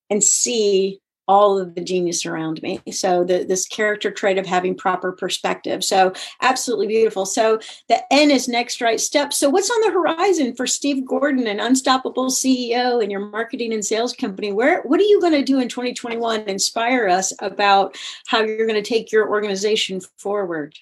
and 0.09 0.23
see 0.23 1.01
all 1.27 1.57
of 1.59 1.75
the 1.75 1.83
genius 1.83 2.25
around 2.25 2.61
me. 2.61 2.79
So 2.91 3.23
the, 3.23 3.43
this 3.43 3.67
character 3.67 4.11
trait 4.11 4.37
of 4.37 4.45
having 4.45 4.75
proper 4.75 5.11
perspective. 5.11 5.83
So 5.83 6.13
absolutely 6.41 6.87
beautiful. 6.87 7.25
So 7.25 7.59
the 7.87 8.01
N 8.11 8.31
is 8.31 8.47
next 8.47 8.81
right 8.81 8.99
step. 8.99 9.33
So 9.33 9.49
what's 9.49 9.69
on 9.69 9.81
the 9.81 9.91
horizon 9.91 10.55
for 10.55 10.67
Steve 10.67 11.05
Gordon, 11.05 11.47
an 11.47 11.59
unstoppable 11.59 12.27
CEO 12.27 13.03
in 13.03 13.09
your 13.09 13.21
marketing 13.21 13.73
and 13.73 13.85
sales 13.85 14.13
company? 14.13 14.51
Where 14.51 14.81
what 14.83 14.99
are 14.99 15.03
you 15.03 15.21
going 15.21 15.33
to 15.33 15.43
do 15.43 15.59
in 15.59 15.69
2021? 15.69 16.41
Inspire 16.41 17.07
us 17.07 17.33
about 17.39 17.97
how 18.27 18.41
you're 18.41 18.67
going 18.67 18.81
to 18.81 18.89
take 18.89 19.11
your 19.11 19.29
organization 19.29 20.01
forward. 20.17 20.77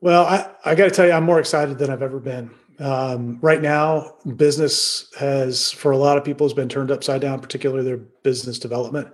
Well, 0.00 0.24
I, 0.26 0.50
I 0.64 0.74
got 0.74 0.84
to 0.84 0.90
tell 0.90 1.06
you, 1.06 1.12
I'm 1.12 1.22
more 1.22 1.38
excited 1.38 1.78
than 1.78 1.88
I've 1.88 2.02
ever 2.02 2.18
been. 2.18 2.50
Um, 2.78 3.38
right 3.40 3.62
now, 3.62 4.16
business 4.36 5.12
has, 5.18 5.70
for 5.70 5.92
a 5.92 5.96
lot 5.96 6.18
of 6.18 6.24
people, 6.24 6.46
has 6.46 6.54
been 6.54 6.68
turned 6.68 6.90
upside 6.90 7.20
down, 7.20 7.40
particularly 7.40 7.84
their 7.84 7.98
business 7.98 8.58
development. 8.58 9.08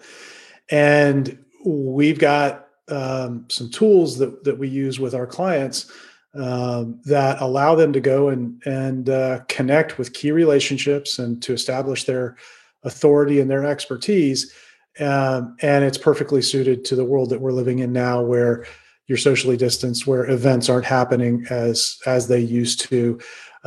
And 0.71 1.39
we've 1.65 2.19
got 2.19 2.69
um, 2.89 3.45
some 3.49 3.71
tools 3.71 4.19
that 4.19 4.45
that 4.45 4.59
we 4.59 4.69
use 4.69 4.99
with 4.99 5.15
our 5.15 5.27
clients 5.27 5.91
um, 6.35 7.01
that 7.05 7.41
allow 7.41 7.75
them 7.75 7.93
to 7.93 8.01
go 8.01 8.29
and 8.29 8.63
and 8.65 9.11
uh, 9.11 9.41
connect 9.49 9.99
with 9.99 10.15
key 10.15 10.31
relationships 10.31 11.19
and 11.19 11.43
to 11.43 11.53
establish 11.53 12.05
their 12.05 12.37
authority 12.85 13.41
and 13.41 13.51
their 13.51 13.67
expertise. 13.67 14.53
Um, 15.01 15.57
and 15.63 15.85
it's 15.85 15.99
perfectly 15.99 16.43
suited 16.43 16.85
to 16.87 16.97
the 16.97 17.05
world 17.05 17.31
that 17.31 17.41
we're 17.41 17.53
living 17.53 17.79
in 17.79 17.93
now, 17.93 18.23
where 18.23 18.67
you're 19.07 19.19
socially 19.19 19.57
distanced, 19.57 20.07
where 20.07 20.29
events 20.29 20.69
aren't 20.69 20.85
happening 20.85 21.47
as 21.51 21.99
as 22.07 22.29
they 22.29 22.41
used 22.41 22.81
to 22.89 23.19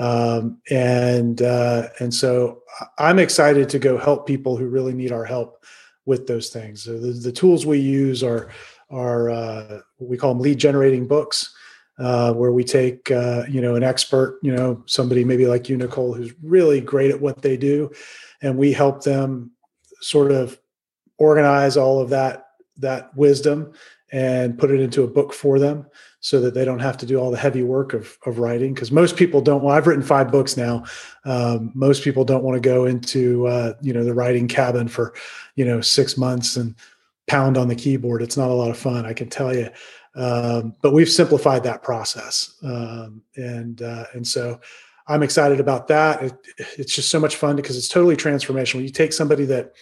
um, 0.01 0.59
and 0.71 1.43
uh, 1.43 1.89
and 1.99 2.11
so 2.11 2.63
I'm 2.97 3.19
excited 3.19 3.69
to 3.69 3.79
go 3.79 3.99
help 3.99 4.25
people 4.25 4.57
who 4.57 4.65
really 4.65 4.93
need 4.93 5.11
our 5.11 5.25
help 5.25 5.63
with 6.05 6.25
those 6.25 6.49
things. 6.49 6.83
So 6.83 6.97
the, 6.97 7.11
the 7.11 7.31
tools 7.31 7.67
we 7.67 7.77
use 7.77 8.23
are 8.23 8.49
are 8.89 9.29
uh, 9.29 9.81
we 9.99 10.17
call 10.17 10.33
them 10.33 10.41
lead 10.41 10.57
generating 10.57 11.07
books, 11.07 11.53
uh, 11.99 12.33
where 12.33 12.51
we 12.51 12.63
take 12.63 13.11
uh, 13.11 13.43
you 13.47 13.61
know 13.61 13.75
an 13.75 13.83
expert, 13.83 14.39
you 14.41 14.51
know 14.51 14.81
somebody 14.87 15.23
maybe 15.23 15.45
like 15.45 15.69
you 15.69 15.77
Nicole, 15.77 16.13
who's 16.13 16.33
really 16.41 16.81
great 16.81 17.11
at 17.11 17.21
what 17.21 17.43
they 17.43 17.55
do, 17.55 17.91
and 18.41 18.57
we 18.57 18.73
help 18.73 19.03
them 19.03 19.51
sort 20.01 20.31
of 20.31 20.59
organize 21.19 21.77
all 21.77 22.01
of 22.01 22.09
that 22.09 22.47
that 22.77 23.15
wisdom 23.15 23.71
and 24.12 24.58
put 24.58 24.71
it 24.71 24.80
into 24.80 25.04
a 25.04 25.08
book 25.08 25.34
for 25.34 25.58
them 25.60 25.86
so 26.19 26.39
that 26.41 26.54
they 26.54 26.65
don't 26.65 26.80
have 26.80 26.97
to 26.97 27.06
do 27.06 27.17
all 27.17 27.32
the 27.32 27.38
heavy 27.38 27.63
work 27.63 27.93
of, 27.93 28.17
of 28.26 28.39
writing. 28.39 28.74
Because 28.74 28.91
most 28.91 29.15
people 29.15 29.41
don't 29.41 29.63
well 29.63 29.76
i've 29.76 29.88
written 29.88 30.04
five 30.04 30.32
books 30.32 30.58
now. 30.58 30.84
Um, 31.26 31.71
most 31.74 32.04
people 32.04 32.26
don't 32.26 32.43
want 32.43 32.62
to 32.62 32.69
go 32.69 32.86
into 32.86 33.47
uh, 33.47 33.74
you 33.82 33.93
know 33.93 34.04
the 34.04 34.13
writing 34.13 34.47
cabin 34.47 34.88
for 34.88 35.13
you 35.56 35.65
know 35.65 35.82
six 35.82 36.17
months 36.17 36.58
and 36.58 36.76
pound 37.28 37.58
on 37.58 37.67
the 37.67 37.76
keyboard. 37.76 38.21
It's 38.21 38.38
not 38.38 38.50
a 38.50 38.54
lot 38.54 38.69
of 38.69 38.78
fun 38.78 39.06
i 39.06 39.13
can 39.13 39.30
tell 39.30 39.56
you 39.56 39.69
um, 40.15 40.76
but 40.82 40.93
we've 40.93 41.10
simplified 41.10 41.63
that 41.63 41.84
process. 41.84 42.56
Um, 42.63 43.21
and 43.36 43.82
uh, 43.82 44.06
and 44.13 44.28
so 44.28 44.60
i'm 45.08 45.24
excited 45.24 45.60
about 45.60 45.88
that. 45.88 46.21
It, 46.24 46.34
it's 46.78 46.95
just 46.95 47.10
so 47.10 47.19
much 47.19 47.36
fun 47.36 47.56
because 47.56 47.78
it's 47.78 47.88
totally 47.88 48.15
transformational. 48.15 48.84
You 48.84 48.89
take 48.89 49.13
somebody 49.13 49.45
that 49.45 49.74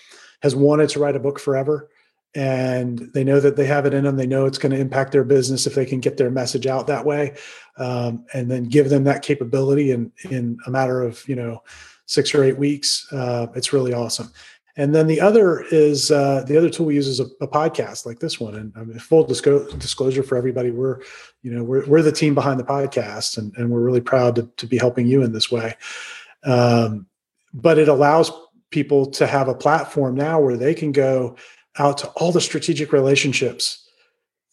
has 0.41 0.55
wanted 0.55 0.89
to 0.89 0.99
write 0.99 1.15
a 1.15 1.19
book 1.19 1.39
forever 1.39 1.89
and 2.35 2.99
they 3.13 3.23
know 3.23 3.39
that 3.39 3.55
they 3.55 3.65
have 3.65 3.85
it 3.85 3.93
in 3.93 4.03
them. 4.03 4.15
They 4.15 4.27
know 4.27 4.45
it's 4.45 4.57
going 4.57 4.71
to 4.71 4.79
impact 4.79 5.11
their 5.11 5.23
business 5.23 5.65
if 5.65 5.75
they 5.75 5.85
can 5.85 5.99
get 5.99 6.17
their 6.17 6.29
message 6.29 6.67
out 6.67 6.87
that 6.87 7.05
way, 7.05 7.35
um, 7.77 8.25
and 8.33 8.49
then 8.49 8.65
give 8.65 8.89
them 8.89 9.03
that 9.05 9.23
capability 9.23 9.91
in 9.91 10.11
in 10.29 10.57
a 10.67 10.71
matter 10.71 11.01
of 11.01 11.27
you 11.27 11.35
know 11.35 11.63
six 12.05 12.33
or 12.33 12.43
eight 12.43 12.57
weeks. 12.57 13.11
Uh, 13.11 13.47
it's 13.55 13.73
really 13.73 13.93
awesome. 13.93 14.31
And 14.77 14.95
then 14.95 15.07
the 15.07 15.19
other 15.19 15.65
is 15.71 16.09
uh, 16.09 16.45
the 16.47 16.55
other 16.55 16.69
tool 16.69 16.85
we 16.85 16.95
use 16.95 17.07
is 17.07 17.19
a, 17.19 17.25
a 17.41 17.47
podcast 17.47 18.05
like 18.05 18.19
this 18.19 18.39
one. 18.39 18.55
And 18.55 18.71
I 18.77 18.83
mean, 18.83 18.97
full 18.97 19.25
disco- 19.25 19.69
disclosure 19.75 20.23
for 20.23 20.37
everybody, 20.37 20.71
we're 20.71 21.01
you 21.41 21.51
know 21.51 21.63
we're 21.63 21.85
we're 21.85 22.01
the 22.01 22.11
team 22.11 22.33
behind 22.35 22.59
the 22.59 22.63
podcast, 22.63 23.37
and 23.37 23.51
and 23.57 23.69
we're 23.69 23.81
really 23.81 24.01
proud 24.01 24.35
to 24.35 24.49
to 24.55 24.67
be 24.67 24.77
helping 24.77 25.07
you 25.07 25.23
in 25.23 25.33
this 25.33 25.51
way. 25.51 25.75
Um, 26.43 27.07
but 27.53 27.77
it 27.77 27.87
allows 27.87 28.31
people 28.69 29.07
to 29.07 29.25
have 29.25 29.47
a 29.47 29.55
platform 29.55 30.15
now 30.15 30.39
where 30.39 30.55
they 30.55 30.73
can 30.73 30.91
go 30.91 31.35
out 31.79 31.97
to 31.99 32.07
all 32.09 32.31
the 32.31 32.41
strategic 32.41 32.91
relationships 32.91 33.87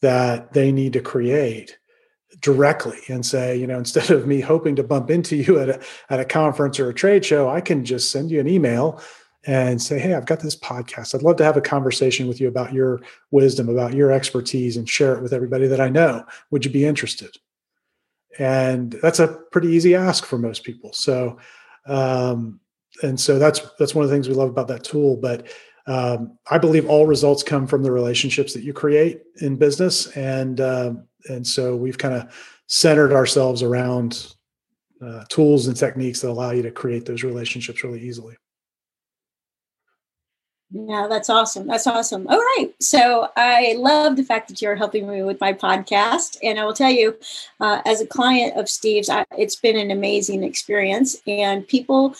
that 0.03 0.53
they 0.53 0.73
need 0.73 0.93
to 0.95 1.01
create 1.01 1.79
directly 2.41 2.99
and 3.09 3.25
say, 3.25 3.57
you 3.57 3.67
know, 3.67 3.79
instead 3.79 4.11
of 4.11 4.27
me 4.27 4.41
hoping 4.41 4.77
to 4.77 4.83
bump 4.83 5.11
into 5.11 5.37
you 5.37 5.59
at 5.59 5.69
a, 5.69 5.81
at 6.11 6.21
a 6.21 6.25
conference 6.25 6.79
or 6.81 6.89
a 6.89 6.95
trade 6.95 7.25
show, 7.25 7.49
I 7.49 7.61
can 7.61 7.85
just 7.85 8.11
send 8.11 8.31
you 8.31 8.41
an 8.41 8.49
email 8.49 9.01
and 9.47 9.81
say, 9.81 9.99
hey, 9.99 10.15
I've 10.15 10.27
got 10.27 10.41
this 10.41 10.57
podcast. 10.57 11.15
I'd 11.15 11.23
love 11.23 11.37
to 11.37 11.45
have 11.45 11.57
a 11.57 11.61
conversation 11.61 12.27
with 12.27 12.41
you 12.41 12.49
about 12.49 12.73
your 12.73 13.01
wisdom, 13.31 13.69
about 13.69 13.95
your 13.95 14.11
expertise, 14.11 14.77
and 14.77 14.89
share 14.89 15.15
it 15.15 15.23
with 15.23 15.33
everybody 15.33 15.69
that 15.69 15.81
I 15.81 15.89
know. 15.89 16.25
Would 16.51 16.65
you 16.65 16.71
be 16.71 16.85
interested? 16.85 17.37
And 18.39 18.93
that's 19.03 19.21
a 19.21 19.29
pretty 19.53 19.69
easy 19.69 19.95
ask 19.95 20.27
for 20.27 20.37
most 20.37 20.65
people. 20.65 20.93
So, 20.93 21.39
um, 21.87 22.61
and 23.03 23.21
so 23.21 23.39
that's 23.39 23.61
that's 23.79 23.95
one 23.95 24.05
of 24.05 24.11
the 24.11 24.17
things 24.17 24.29
we 24.29 24.35
love 24.35 24.49
about 24.49 24.69
that 24.69 24.85
tool. 24.85 25.17
But 25.17 25.47
um, 25.87 26.39
I 26.51 26.59
believe 26.59 26.89
all 26.89 27.07
results 27.07 27.43
come 27.43 27.67
from 27.67 27.83
the 27.83 27.93
relationships 27.93 28.53
that 28.55 28.63
you 28.63 28.73
create 28.73 29.23
in 29.41 29.57
business, 29.57 30.09
and 30.17 30.61
uh, 30.61 30.95
and 31.29 31.47
so 31.47 31.77
we've 31.77 31.99
kind 31.99 32.15
of 32.15 32.35
centered 32.67 33.13
ourselves 33.13 33.63
around 33.63 34.35
uh, 35.01 35.25
tools 35.29 35.67
and 35.67 35.77
techniques 35.77 36.21
that 36.21 36.31
allow 36.31 36.51
you 36.51 36.63
to 36.63 36.71
create 36.71 37.05
those 37.05 37.23
relationships 37.23 37.85
really 37.85 38.01
easily. 38.01 38.37
Yeah, 40.73 41.07
that's 41.09 41.31
awesome. 41.31 41.69
That's 41.69 41.87
awesome. 41.87 42.27
All 42.27 42.39
right. 42.39 42.75
So 42.81 43.31
I 43.37 43.77
love 43.79 44.17
the 44.17 44.25
fact 44.25 44.49
that 44.49 44.61
you're 44.61 44.75
helping 44.75 45.09
me 45.09 45.23
with 45.23 45.41
my 45.41 45.53
podcast. 45.53 46.39
And 46.43 46.59
I 46.59 46.65
will 46.65 46.75
tell 46.75 46.91
you, 46.91 47.17
uh, 47.61 47.83
as 47.87 48.01
a 48.01 48.07
client 48.07 48.57
of 48.57 48.69
Steve's, 48.69 49.09
I, 49.09 49.25
it's 49.39 49.55
been 49.55 49.77
an 49.77 49.93
amazing 49.93 50.43
experience. 50.43 51.17
And 51.29 51.67
people 51.67 52.17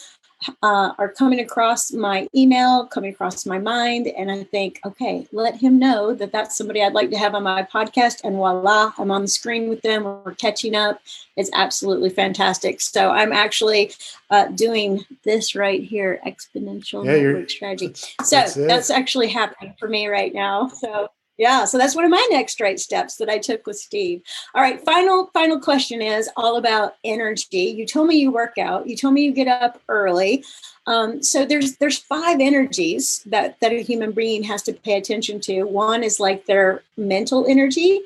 uh, 0.63 0.93
are 0.99 1.09
coming 1.09 1.41
across 1.41 1.93
my 1.93 2.29
email, 2.35 2.87
coming 2.87 3.13
across 3.13 3.47
my 3.47 3.59
mind, 3.59 4.09
and 4.09 4.31
I 4.31 4.45
think, 4.45 4.81
okay, 4.85 5.27
let 5.33 5.57
him 5.57 5.79
know 5.79 6.15
that 6.15 6.33
that's 6.33 6.57
somebody 6.57 6.83
I'd 6.83 6.93
like 6.93 7.11
to 7.11 7.19
have 7.19 7.35
on 7.35 7.45
my 7.45 7.63
podcast. 7.63 8.23
And 8.23 8.37
voila, 8.37 8.93
I'm 8.99 9.11
on 9.11 9.23
the 9.23 9.29
screen 9.29 9.69
with 9.69 9.83
them. 9.83 10.05
We're 10.05 10.35
catching 10.35 10.75
up. 10.75 11.01
It's 11.37 11.51
absolutely 11.53 12.11
fantastic. 12.11 12.81
So 12.81 13.11
I'm 13.11 13.33
actually 13.33 13.93
uh, 14.31 14.49
doing 14.49 15.05
this 15.25 15.55
right 15.55 15.83
here, 15.83 16.21
exponential 16.27 17.05
yeah, 17.05 17.13
network 17.13 17.51
strategy. 17.51 17.95
So 18.23 18.37
that's, 18.37 18.55
that's 18.55 18.91
actually 18.91 19.29
happening 19.29 19.75
for 19.79 19.89
me 19.89 20.07
right 20.09 20.35
now. 20.35 20.69
So 20.69 21.09
yeah, 21.39 21.65
so 21.65 21.77
that's 21.77 21.95
one 21.95 22.05
of 22.05 22.11
my 22.11 22.27
next 22.31 22.61
right 22.61 22.81
steps 22.81 23.17
that 23.17 23.29
I 23.29 23.39
took 23.39 23.67
with 23.67 23.77
Steve. 23.77 24.23
All 24.55 24.63
right, 24.63 24.81
final 24.81 25.31
final 25.35 25.61
question 25.61 26.01
is 26.01 26.31
all 26.37 26.57
about 26.57 26.95
energy. 27.05 27.75
You 27.77 27.87
told 27.87 28.09
me 28.09 28.17
you 28.17 28.31
work 28.31 28.57
out. 28.59 28.87
You 28.87 28.97
told 28.97 29.15
me 29.15 29.25
you 29.25 29.33
get 29.33 29.49
up 29.49 29.81
early. 29.89 30.45
Um, 30.87 31.23
so 31.23 31.45
there's 31.45 31.77
there's 31.77 31.99
five 31.99 32.41
energies 32.41 33.23
that 33.27 33.61
that 33.61 33.73
a 33.73 33.83
human 33.83 34.13
being 34.13 34.45
has 34.45 34.63
to 34.65 34.73
pay 34.73 34.97
attention 34.97 35.41
to. 35.41 35.65
One 35.65 36.03
is 36.03 36.21
like 36.21 36.47
their 36.47 36.83
mental 36.97 37.47
energy 37.47 38.03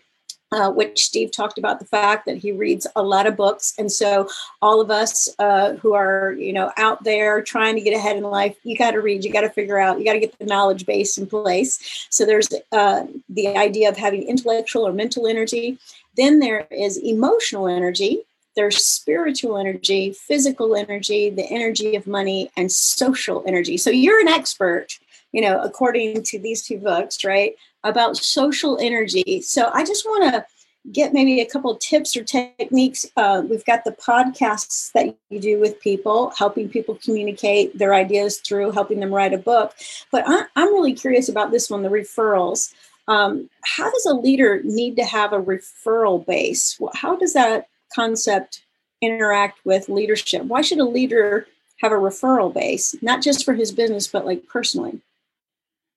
uh, 0.53 0.71
which 0.71 1.05
Steve 1.05 1.31
talked 1.31 1.59
about 1.59 1.79
the 1.79 1.87
fact 1.87 2.27
that 2.27 2.39
he 2.39 2.53
reads 2.53 2.87
a 2.97 3.03
lot 3.03 3.27
of 3.27 3.37
books, 3.37 3.75
and 3.79 3.91
so 3.91 4.29
all 4.61 4.81
of 4.81 4.91
us 4.91 5.29
uh, 5.39 5.75
who 5.75 5.95
are 5.95 6.33
you 6.33 6.53
know 6.53 6.73
out 6.77 7.05
there 7.05 7.43
trying 7.43 7.75
to 7.77 7.81
get 7.81 7.97
ahead 7.97 8.17
in 8.17 8.25
life, 8.25 8.57
you 8.65 8.77
got 8.77 8.93
to 8.93 9.01
read, 9.01 9.25
you 9.25 9.33
got 9.33 9.43
to 9.43 9.51
figure 9.51 9.79
out, 9.79 9.99
you 9.99 10.05
got 10.05 10.15
to 10.15 10.21
get 10.21 10.37
the 10.39 10.47
knowledge 10.47 10.87
base 10.87 11.19
in 11.19 11.27
place. 11.27 12.07
So 12.11 12.27
there's 12.27 12.49
uh, 12.73 13.07
the 13.29 13.49
idea 13.57 13.89
of 13.89 13.97
having 13.97 14.23
intellectual 14.25 14.87
or 14.87 14.93
mental 14.93 15.27
energy. 15.27 15.79
Then 16.17 16.41
there 16.41 16.67
is 16.71 16.97
emotional 16.97 17.69
energy. 17.69 18.23
There's 18.57 18.85
spiritual 18.85 19.57
energy, 19.57 20.13
physical 20.13 20.75
energy, 20.75 21.31
the 21.31 21.45
energy 21.45 21.95
of 21.95 22.07
money, 22.07 22.51
and 22.57 22.71
social 22.71 23.45
energy. 23.47 23.77
So 23.77 23.91
you're 23.91 24.21
an 24.21 24.29
expert, 24.29 24.99
you 25.33 25.41
know, 25.41 25.63
according 25.63 26.25
to 26.25 26.39
these 26.39 26.63
two 26.63 26.79
books, 26.79 27.25
right? 27.25 27.55
About 27.85 28.17
social 28.17 28.79
energy. 28.79 29.41
So 29.43 29.71
I 29.73 29.85
just 29.85 30.05
want 30.05 30.33
to 30.33 30.45
get 30.93 31.13
maybe 31.13 31.41
a 31.41 31.47
couple 31.47 31.75
tips 31.77 32.17
or 32.17 32.25
techniques. 32.25 33.07
Uh, 33.17 33.43
we've 33.49 33.65
got 33.65 33.85
the 33.85 33.93
podcasts 33.93 34.91
that 34.93 35.15
you 35.29 35.41
do 35.41 35.61
with 35.61 35.81
people, 35.81 36.33
helping 36.37 36.69
people 36.69 36.99
communicate 37.03 37.77
their 37.79 37.95
ideas 37.95 38.39
through 38.39 38.73
helping 38.73 39.01
them 39.01 39.15
write 39.15 39.35
a 39.35 39.39
book. 39.39 39.75
But 40.11 40.25
I, 40.27 40.47
am 40.57 40.73
really 40.75 40.95
curious 40.95 41.29
about 41.29 41.51
this 41.51 41.69
one 41.69 41.83
the 41.83 41.89
referrals. 41.89 42.73
Um, 43.09 43.51
how 43.65 43.91
does 43.91 44.07
a 44.07 44.15
leader 44.15 44.61
need 44.63 44.97
to 44.97 45.05
have 45.05 45.33
a 45.33 45.41
referral 45.41 46.25
base? 46.25 46.81
How 46.95 47.17
does 47.17 47.35
that 47.35 47.69
concept 47.95 48.65
interact 49.01 49.65
with 49.65 49.89
leadership? 49.89 50.45
Why 50.45 50.63
should 50.63 50.79
a 50.79 50.85
leader 50.85 51.47
have 51.79 51.93
a 51.93 51.97
referral 51.97 52.53
base, 52.53 52.95
not 53.03 53.23
just 53.23 53.45
for 53.45 53.55
his 53.55 53.73
business, 53.73 54.07
but 54.07 54.27
like 54.27 54.47
personally? 54.47 55.01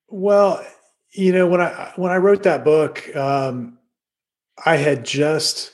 Well, 0.10 0.66
you 1.14 1.32
know, 1.32 1.48
when 1.48 1.62
I 1.62 1.94
when 1.96 2.12
I 2.12 2.18
wrote 2.18 2.44
that 2.44 2.64
book, 2.64 3.16
um, 3.16 3.78
I 4.66 4.78
had 4.78 5.06
just 5.06 5.72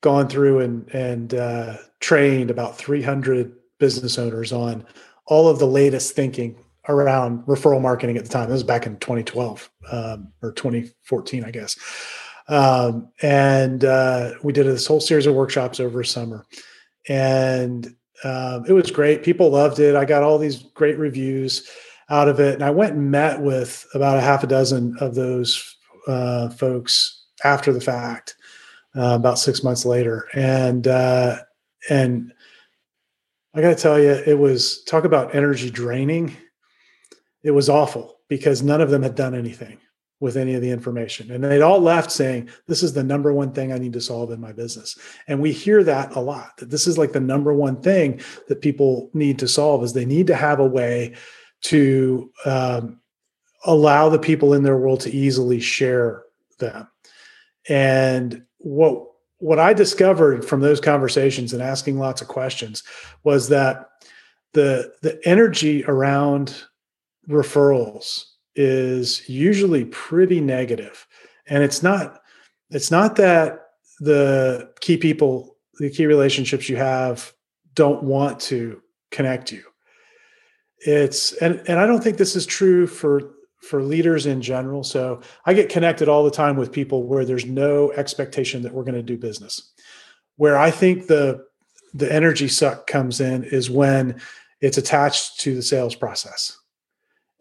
gone 0.00 0.28
through 0.28 0.60
and 0.60 0.88
and 0.88 1.34
uh, 1.34 1.76
trained 2.00 2.50
about 2.50 2.76
300 2.76 3.54
business 3.78 4.18
owners 4.18 4.52
on 4.52 4.84
all 5.26 5.48
of 5.48 5.58
the 5.58 5.66
latest 5.66 6.14
thinking 6.14 6.56
around 6.88 7.44
referral 7.46 7.80
marketing 7.80 8.16
at 8.16 8.24
the 8.24 8.30
time. 8.30 8.48
This 8.48 8.54
was 8.54 8.62
back 8.64 8.86
in 8.86 8.96
2012 8.96 9.70
um, 9.92 10.32
or 10.42 10.52
2014, 10.52 11.44
I 11.44 11.50
guess. 11.50 11.76
Um, 12.48 13.10
and 13.20 13.84
uh, 13.84 14.32
we 14.42 14.54
did 14.54 14.66
this 14.66 14.86
whole 14.86 15.00
series 15.00 15.26
of 15.26 15.34
workshops 15.34 15.80
over 15.80 16.02
summer, 16.02 16.46
and 17.08 17.94
um, 18.24 18.64
it 18.66 18.72
was 18.72 18.90
great. 18.90 19.22
People 19.22 19.50
loved 19.50 19.78
it. 19.78 19.94
I 19.94 20.04
got 20.04 20.22
all 20.22 20.38
these 20.38 20.62
great 20.62 20.98
reviews 20.98 21.70
out 22.10 22.28
of 22.28 22.40
it, 22.40 22.54
and 22.54 22.62
I 22.62 22.70
went 22.70 22.94
and 22.94 23.10
met 23.10 23.40
with 23.40 23.86
about 23.94 24.18
a 24.18 24.22
half 24.22 24.42
a 24.42 24.46
dozen 24.46 24.96
of 25.00 25.14
those 25.14 25.76
uh, 26.06 26.48
folks 26.50 27.26
after 27.44 27.72
the 27.72 27.80
fact, 27.80 28.36
uh, 28.96 29.14
about 29.14 29.38
six 29.38 29.62
months 29.62 29.84
later, 29.84 30.26
and 30.34 30.86
uh, 30.86 31.36
and 31.90 32.32
I 33.54 33.60
got 33.60 33.76
to 33.76 33.82
tell 33.82 33.98
you, 33.98 34.10
it 34.10 34.38
was 34.38 34.82
talk 34.84 35.04
about 35.04 35.34
energy 35.34 35.70
draining. 35.70 36.36
It 37.42 37.50
was 37.52 37.68
awful 37.68 38.18
because 38.28 38.62
none 38.62 38.80
of 38.80 38.90
them 38.90 39.02
had 39.02 39.14
done 39.14 39.34
anything 39.34 39.78
with 40.20 40.36
any 40.36 40.54
of 40.54 40.62
the 40.62 40.70
information. 40.70 41.30
And 41.30 41.44
they'd 41.44 41.62
all 41.62 41.80
left 41.80 42.10
saying, 42.10 42.48
This 42.66 42.82
is 42.82 42.92
the 42.92 43.04
number 43.04 43.32
one 43.32 43.52
thing 43.52 43.72
I 43.72 43.78
need 43.78 43.92
to 43.92 44.00
solve 44.00 44.30
in 44.30 44.40
my 44.40 44.52
business. 44.52 44.98
And 45.28 45.40
we 45.40 45.52
hear 45.52 45.84
that 45.84 46.14
a 46.16 46.20
lot 46.20 46.56
that 46.58 46.70
this 46.70 46.86
is 46.86 46.98
like 46.98 47.12
the 47.12 47.20
number 47.20 47.54
one 47.54 47.80
thing 47.80 48.20
that 48.48 48.60
people 48.60 49.10
need 49.14 49.38
to 49.38 49.48
solve 49.48 49.82
is 49.84 49.92
they 49.92 50.04
need 50.04 50.26
to 50.26 50.34
have 50.34 50.60
a 50.60 50.66
way 50.66 51.14
to 51.62 52.30
um, 52.44 53.00
allow 53.64 54.08
the 54.08 54.18
people 54.18 54.54
in 54.54 54.62
their 54.62 54.76
world 54.76 55.00
to 55.00 55.10
easily 55.10 55.60
share 55.60 56.22
them. 56.58 56.88
And 57.68 58.44
what 58.58 59.04
what 59.40 59.58
I 59.58 59.72
discovered 59.72 60.44
from 60.44 60.60
those 60.60 60.80
conversations 60.80 61.52
and 61.52 61.62
asking 61.62 61.98
lots 61.98 62.20
of 62.20 62.28
questions 62.28 62.82
was 63.22 63.48
that 63.48 63.88
the 64.52 64.92
the 65.02 65.20
energy 65.24 65.84
around 65.84 66.64
referrals 67.28 68.24
is 68.56 69.28
usually 69.28 69.84
pretty 69.84 70.40
negative 70.40 71.06
and 71.46 71.62
it's 71.62 71.82
not 71.82 72.20
it's 72.70 72.90
not 72.90 73.16
that 73.16 73.66
the 74.00 74.70
key 74.80 74.96
people 74.96 75.56
the 75.78 75.90
key 75.90 76.06
relationships 76.06 76.68
you 76.68 76.76
have 76.76 77.32
don't 77.74 78.02
want 78.02 78.40
to 78.40 78.82
connect 79.10 79.52
you 79.52 79.62
it's 80.86 81.32
and 81.34 81.62
and 81.66 81.78
i 81.80 81.86
don't 81.86 82.02
think 82.02 82.18
this 82.18 82.36
is 82.36 82.46
true 82.46 82.86
for 82.86 83.32
for 83.60 83.82
leaders 83.82 84.26
in 84.26 84.40
general. 84.40 84.84
So 84.84 85.20
I 85.44 85.52
get 85.52 85.68
connected 85.68 86.08
all 86.08 86.24
the 86.24 86.30
time 86.30 86.56
with 86.56 86.72
people 86.72 87.04
where 87.04 87.24
there's 87.24 87.44
no 87.44 87.92
expectation 87.92 88.62
that 88.62 88.72
we're 88.72 88.84
going 88.84 88.94
to 88.94 89.02
do 89.02 89.18
business. 89.18 89.72
Where 90.36 90.56
I 90.56 90.70
think 90.70 91.06
the 91.06 91.44
the 91.94 92.12
energy 92.12 92.48
suck 92.48 92.86
comes 92.86 93.20
in 93.20 93.44
is 93.44 93.70
when 93.70 94.20
it's 94.60 94.78
attached 94.78 95.40
to 95.40 95.54
the 95.54 95.62
sales 95.62 95.94
process. 95.94 96.56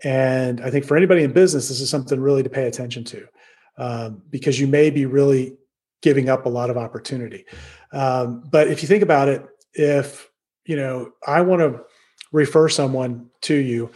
And 0.03 0.61
I 0.61 0.69
think 0.69 0.85
for 0.85 0.95
anybody 0.95 1.23
in 1.23 1.33
business, 1.33 1.67
this 1.67 1.81
is 1.81 1.89
something 1.89 2.19
really 2.19 2.43
to 2.43 2.49
pay 2.49 2.65
attention 2.67 3.03
to 3.05 3.27
um, 3.77 4.21
because 4.29 4.59
you 4.59 4.67
may 4.67 4.89
be 4.89 5.05
really 5.05 5.57
giving 6.01 6.29
up 6.29 6.45
a 6.45 6.49
lot 6.49 6.69
of 6.69 6.77
opportunity. 6.77 7.45
Um, 7.91 8.43
but 8.49 8.67
if 8.67 8.81
you 8.81 8.87
think 8.87 9.03
about 9.03 9.27
it, 9.27 9.45
if 9.73 10.29
you 10.65 10.75
know, 10.75 11.11
I 11.25 11.41
want 11.41 11.61
to 11.61 11.81
refer 12.31 12.69
someone 12.69 13.29
to 13.41 13.55
you, 13.55 13.91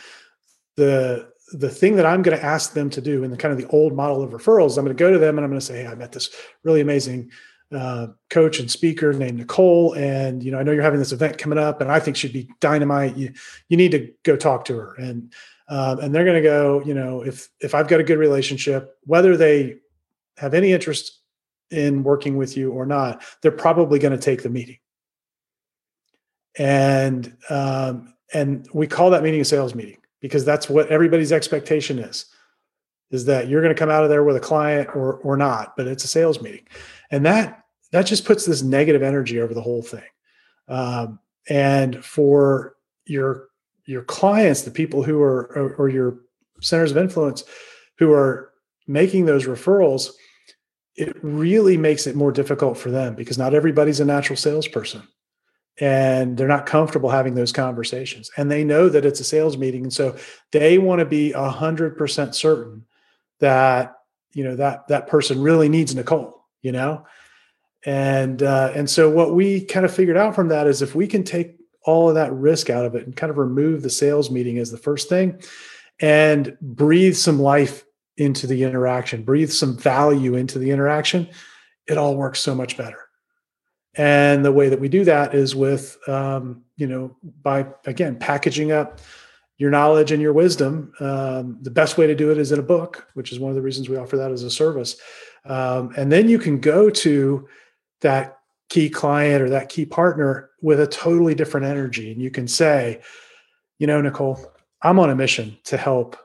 the 0.76 1.32
the 1.54 1.70
thing 1.70 1.96
that 1.98 2.06
I'm 2.06 2.22
going 2.22 2.38
to 2.38 2.44
ask 2.44 2.74
them 2.74 2.90
to 2.92 3.02
do 3.02 3.24
in 3.24 3.32
the 3.32 3.38
kind 3.38 3.52
of 3.52 3.58
the 3.58 3.68
old 3.68 3.94
model 3.94 4.24
of 4.24 4.32
referrals, 4.32 4.78
I'm 4.78 4.86
going 4.86 4.96
to 4.96 5.00
go 5.00 5.12
to 5.12 5.20
them 5.20 5.38
and 5.38 5.44
I'm 5.44 5.52
going 5.52 5.60
to 5.60 5.66
say, 5.66 5.84
Hey, 5.84 5.88
I 5.88 5.96
met 5.96 6.12
this 6.12 6.30
really 6.64 6.82
amazing 6.82 7.32
uh, 7.74 8.08
coach 8.30 8.60
and 8.60 8.70
speaker 8.70 9.14
named 9.14 9.38
Nicole. 9.38 9.94
And, 9.94 10.44
you 10.44 10.52
know, 10.52 10.60
I 10.60 10.64
know 10.64 10.72
you're 10.72 10.84
having 10.84 11.00
this 11.00 11.12
event 11.12 11.38
coming 11.38 11.58
up 11.58 11.82
and 11.82 11.92
I 11.92 12.00
think 12.00 12.18
she'd 12.18 12.34
be 12.34 12.50
dynamite. 12.60 13.16
You, 13.18 13.34
you 13.70 13.78
need 13.78 13.92
to 13.92 14.12
go 14.24 14.36
talk 14.36 14.66
to 14.66 14.76
her. 14.76 14.96
And, 14.96 15.34
um, 15.70 16.00
and 16.00 16.14
they're 16.14 16.26
going 16.26 16.42
to 16.42 16.50
go, 16.50 16.82
you 16.86 16.94
know, 16.94 17.22
if, 17.22 17.50
if 17.62 17.74
I've 17.74 17.88
got 17.88 18.00
a 18.00 18.04
good 18.04 18.18
relationship, 18.18 18.98
whether 19.06 19.38
they 19.38 19.78
have 20.38 20.54
any 20.54 20.74
interest 20.74 21.20
in 21.70 22.04
working 22.04 22.36
with 22.36 22.58
you 22.58 22.72
or 22.72 22.86
not, 22.86 23.24
they're 23.42 23.52
probably 23.52 24.00
going 24.00 24.18
to 24.18 24.24
take 24.24 24.44
the 24.44 24.50
meeting. 24.50 24.78
And, 26.58 27.38
um, 27.50 28.14
and 28.34 28.68
we 28.74 28.88
call 28.88 29.10
that 29.10 29.24
meeting 29.24 29.42
a 29.42 29.46
sales 29.46 29.76
meeting 29.76 29.98
because 30.20 30.46
that's 30.46 30.70
what 30.70 30.88
everybody's 30.90 31.32
expectation 31.32 32.00
is 32.00 32.26
is 33.12 33.26
that 33.26 33.50
you're 33.50 33.62
going 33.62 33.74
to 33.74 33.80
come 33.80 33.90
out 33.90 34.04
of 34.04 34.10
there 34.10 34.24
with 34.24 34.36
a 34.36 34.42
client 34.42 34.90
or 34.96 35.16
or 35.16 35.38
not 35.38 35.76
but 35.76 35.88
it's 35.88 36.04
a 36.04 36.08
sales 36.08 36.42
meeting. 36.42 36.66
And 37.10 37.26
that 37.26 37.64
that 37.92 38.06
just 38.06 38.26
puts 38.26 38.46
this 38.46 38.62
negative 38.62 39.04
energy 39.04 39.42
over 39.42 39.54
the 39.54 39.62
whole 39.62 39.82
thing. 39.82 40.04
Um, 40.68 41.20
and 41.50 42.04
for 42.04 42.76
your 43.06 43.50
your 43.86 44.04
clients 44.04 44.62
the 44.62 44.72
people 44.72 45.04
who 45.04 45.22
are 45.22 45.52
or, 45.58 45.76
or 45.76 45.90
your 45.90 46.20
centers 46.62 46.92
of 46.92 46.98
influence 46.98 47.44
who 47.98 48.14
are 48.14 48.52
making 48.88 49.26
those 49.26 49.48
referrals 49.48 50.12
it 50.96 51.16
really 51.24 51.78
makes 51.78 52.06
it 52.06 52.16
more 52.16 52.32
difficult 52.32 52.78
for 52.78 52.92
them 52.92 53.16
because 53.16 53.38
not 53.38 53.54
everybody's 53.54 54.00
a 54.00 54.06
natural 54.06 54.38
salesperson 54.38 55.02
and 55.80 56.38
they're 56.38 56.48
not 56.48 56.66
comfortable 56.66 57.10
having 57.10 57.34
those 57.34 57.52
conversations. 57.52 58.30
And 58.38 58.52
they 58.52 58.64
know 58.64 58.90
that 58.90 59.06
it's 59.06 59.20
a 59.20 59.24
sales 59.24 59.58
meeting 59.58 59.84
and 59.84 59.94
so 59.94 60.18
they 60.52 60.78
want 60.78 61.00
to 61.00 61.06
be 61.06 61.32
100% 61.32 62.36
certain 62.36 62.86
that 63.40 63.96
you 64.34 64.44
know 64.44 64.56
that 64.56 64.88
that 64.88 65.08
person 65.08 65.42
really 65.42 65.68
needs 65.68 65.96
nicole 65.96 66.42
you 66.62 66.72
know? 66.72 67.06
And 67.86 68.44
uh, 68.44 68.72
and 68.76 68.90
so 68.90 69.10
what 69.10 69.34
we 69.34 69.66
kind 69.66 69.86
of 69.86 69.94
figured 69.94 70.18
out 70.18 70.36
from 70.36 70.50
that 70.50 70.68
is 70.68 70.82
if 70.82 70.94
we 70.94 71.08
can 71.08 71.24
take 71.24 71.58
all 71.84 72.10
of 72.10 72.16
that 72.16 72.32
risk 72.32 72.70
out 72.70 72.86
of 72.86 72.94
it 72.94 73.06
and 73.06 73.16
kind 73.16 73.32
of 73.32 73.40
remove 73.40 73.82
the 73.82 73.90
sales 73.90 74.30
meeting 74.30 74.60
as 74.60 74.70
the 74.70 74.78
first 74.78 75.10
thing 75.10 75.42
and 76.00 76.56
breathe 76.62 77.16
some 77.16 77.40
life 77.40 77.84
into 78.18 78.46
the 78.46 78.62
interaction 78.62 79.24
breathe 79.24 79.50
some 79.50 79.76
value 79.76 80.36
into 80.36 80.60
the 80.60 80.70
interaction 80.70 81.28
it 81.88 81.98
all 81.98 82.16
works 82.16 82.40
so 82.40 82.54
much 82.54 82.78
better 82.78 83.08
and 83.96 84.46
the 84.46 84.52
way 84.52 84.70
that 84.70 84.80
we 84.80 84.88
do 84.88 85.04
that 85.06 85.34
is 85.36 85.56
with, 85.56 85.98
um, 86.08 86.64
you 86.78 86.88
know, 86.88 87.16
by 87.42 87.68
again 87.86 88.18
packaging 88.18 88.72
up 88.72 89.02
your 89.58 89.70
knowledge 89.70 90.12
and 90.12 90.22
your 90.22 90.34
wisdom. 90.34 90.92
Um, 91.00 91.60
the 91.62 91.70
best 91.70 91.98
way 91.98 92.08
to 92.08 92.16
do 92.16 92.32
it 92.32 92.38
is 92.38 92.52
in 92.52 92.60
a 92.60 92.64
book, 92.64 93.08
which 93.14 93.32
is 93.32 93.40
one 93.40 93.50
of 93.50 93.56
the 93.56 93.62
reasons 93.62 93.90
we 93.90 93.98
offer 93.98 94.18
that 94.18 94.32
as 94.32 94.44
a 94.44 94.50
service. 94.50 94.96
Um, 95.46 95.94
and 95.98 96.12
then 96.12 96.30
you 96.30 96.40
can 96.40 96.60
go 96.60 96.90
to 96.90 97.48
that 98.00 98.40
key 98.70 98.90
client 98.90 99.42
or 99.42 99.50
that 99.50 99.70
key 99.70 99.86
partner 99.86 100.50
with 100.62 100.80
a 100.80 100.88
totally 100.88 101.36
different 101.36 101.66
energy, 101.66 102.12
and 102.12 102.22
you 102.22 102.32
can 102.32 102.48
say, 102.48 103.02
you 103.78 103.88
know, 103.88 104.02
Nicole, 104.02 104.40
I'm 104.82 105.00
on 105.00 105.10
a 105.10 105.16
mission 105.16 105.58
to 105.66 105.78
help 105.78 106.16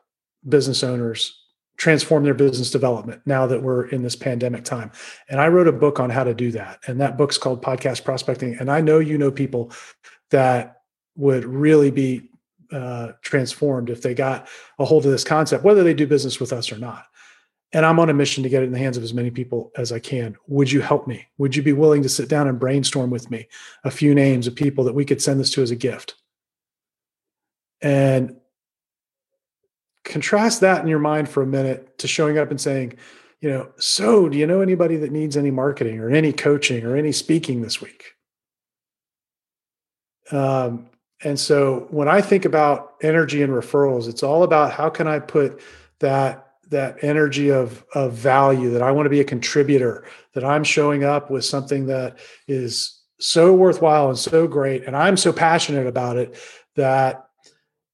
business 0.48 0.84
owners 0.84 1.45
transform 1.76 2.24
their 2.24 2.34
business 2.34 2.70
development 2.70 3.20
now 3.26 3.46
that 3.46 3.62
we're 3.62 3.86
in 3.88 4.02
this 4.02 4.16
pandemic 4.16 4.64
time. 4.64 4.90
And 5.28 5.40
I 5.40 5.48
wrote 5.48 5.68
a 5.68 5.72
book 5.72 6.00
on 6.00 6.10
how 6.10 6.24
to 6.24 6.34
do 6.34 6.50
that. 6.52 6.80
And 6.86 7.00
that 7.00 7.18
book's 7.18 7.38
called 7.38 7.62
Podcast 7.62 8.04
Prospecting. 8.04 8.56
And 8.58 8.70
I 8.70 8.80
know 8.80 8.98
you 8.98 9.18
know 9.18 9.30
people 9.30 9.72
that 10.30 10.82
would 11.16 11.44
really 11.44 11.90
be 11.90 12.30
uh, 12.72 13.12
transformed 13.22 13.90
if 13.90 14.02
they 14.02 14.14
got 14.14 14.48
a 14.78 14.84
hold 14.84 15.04
of 15.04 15.12
this 15.12 15.24
concept, 15.24 15.64
whether 15.64 15.84
they 15.84 15.94
do 15.94 16.06
business 16.06 16.40
with 16.40 16.52
us 16.52 16.72
or 16.72 16.78
not. 16.78 17.06
And 17.72 17.84
I'm 17.84 17.98
on 17.98 18.10
a 18.10 18.14
mission 18.14 18.42
to 18.42 18.48
get 18.48 18.62
it 18.62 18.66
in 18.66 18.72
the 18.72 18.78
hands 18.78 18.96
of 18.96 19.02
as 19.02 19.12
many 19.12 19.30
people 19.30 19.72
as 19.76 19.92
I 19.92 19.98
can. 19.98 20.36
Would 20.46 20.70
you 20.70 20.80
help 20.80 21.06
me? 21.06 21.26
Would 21.38 21.56
you 21.56 21.62
be 21.62 21.72
willing 21.72 22.02
to 22.02 22.08
sit 22.08 22.28
down 22.28 22.48
and 22.48 22.58
brainstorm 22.58 23.10
with 23.10 23.30
me 23.30 23.48
a 23.84 23.90
few 23.90 24.14
names 24.14 24.46
of 24.46 24.54
people 24.54 24.84
that 24.84 24.94
we 24.94 25.04
could 25.04 25.20
send 25.20 25.40
this 25.40 25.50
to 25.52 25.62
as 25.62 25.70
a 25.70 25.76
gift? 25.76 26.14
And 27.82 28.36
contrast 30.06 30.60
that 30.60 30.80
in 30.80 30.88
your 30.88 30.98
mind 30.98 31.28
for 31.28 31.42
a 31.42 31.46
minute 31.46 31.98
to 31.98 32.08
showing 32.08 32.38
up 32.38 32.50
and 32.50 32.60
saying, 32.60 32.94
you 33.40 33.50
know, 33.50 33.68
so 33.76 34.28
do 34.28 34.38
you 34.38 34.46
know 34.46 34.60
anybody 34.60 34.96
that 34.96 35.12
needs 35.12 35.36
any 35.36 35.50
marketing 35.50 36.00
or 36.00 36.10
any 36.10 36.32
coaching 36.32 36.84
or 36.84 36.96
any 36.96 37.12
speaking 37.12 37.60
this 37.60 37.82
week? 37.82 38.12
Um, 40.30 40.88
and 41.22 41.38
so 41.38 41.86
when 41.90 42.08
I 42.08 42.20
think 42.20 42.44
about 42.44 42.94
energy 43.02 43.42
and 43.42 43.52
referrals, 43.52 44.08
it's 44.08 44.22
all 44.22 44.42
about 44.42 44.72
how 44.72 44.88
can 44.88 45.06
I 45.06 45.18
put 45.18 45.60
that 46.00 46.42
that 46.68 47.04
energy 47.04 47.50
of 47.50 47.84
of 47.94 48.12
value 48.12 48.70
that 48.70 48.82
I 48.82 48.90
want 48.90 49.06
to 49.06 49.10
be 49.10 49.20
a 49.20 49.24
contributor, 49.24 50.04
that 50.34 50.44
I'm 50.44 50.64
showing 50.64 51.04
up 51.04 51.30
with 51.30 51.44
something 51.44 51.86
that 51.86 52.18
is 52.48 53.00
so 53.20 53.54
worthwhile 53.54 54.08
and 54.08 54.18
so 54.18 54.48
great, 54.48 54.84
and 54.84 54.96
I'm 54.96 55.16
so 55.16 55.32
passionate 55.32 55.86
about 55.86 56.16
it 56.16 56.34
that 56.74 57.25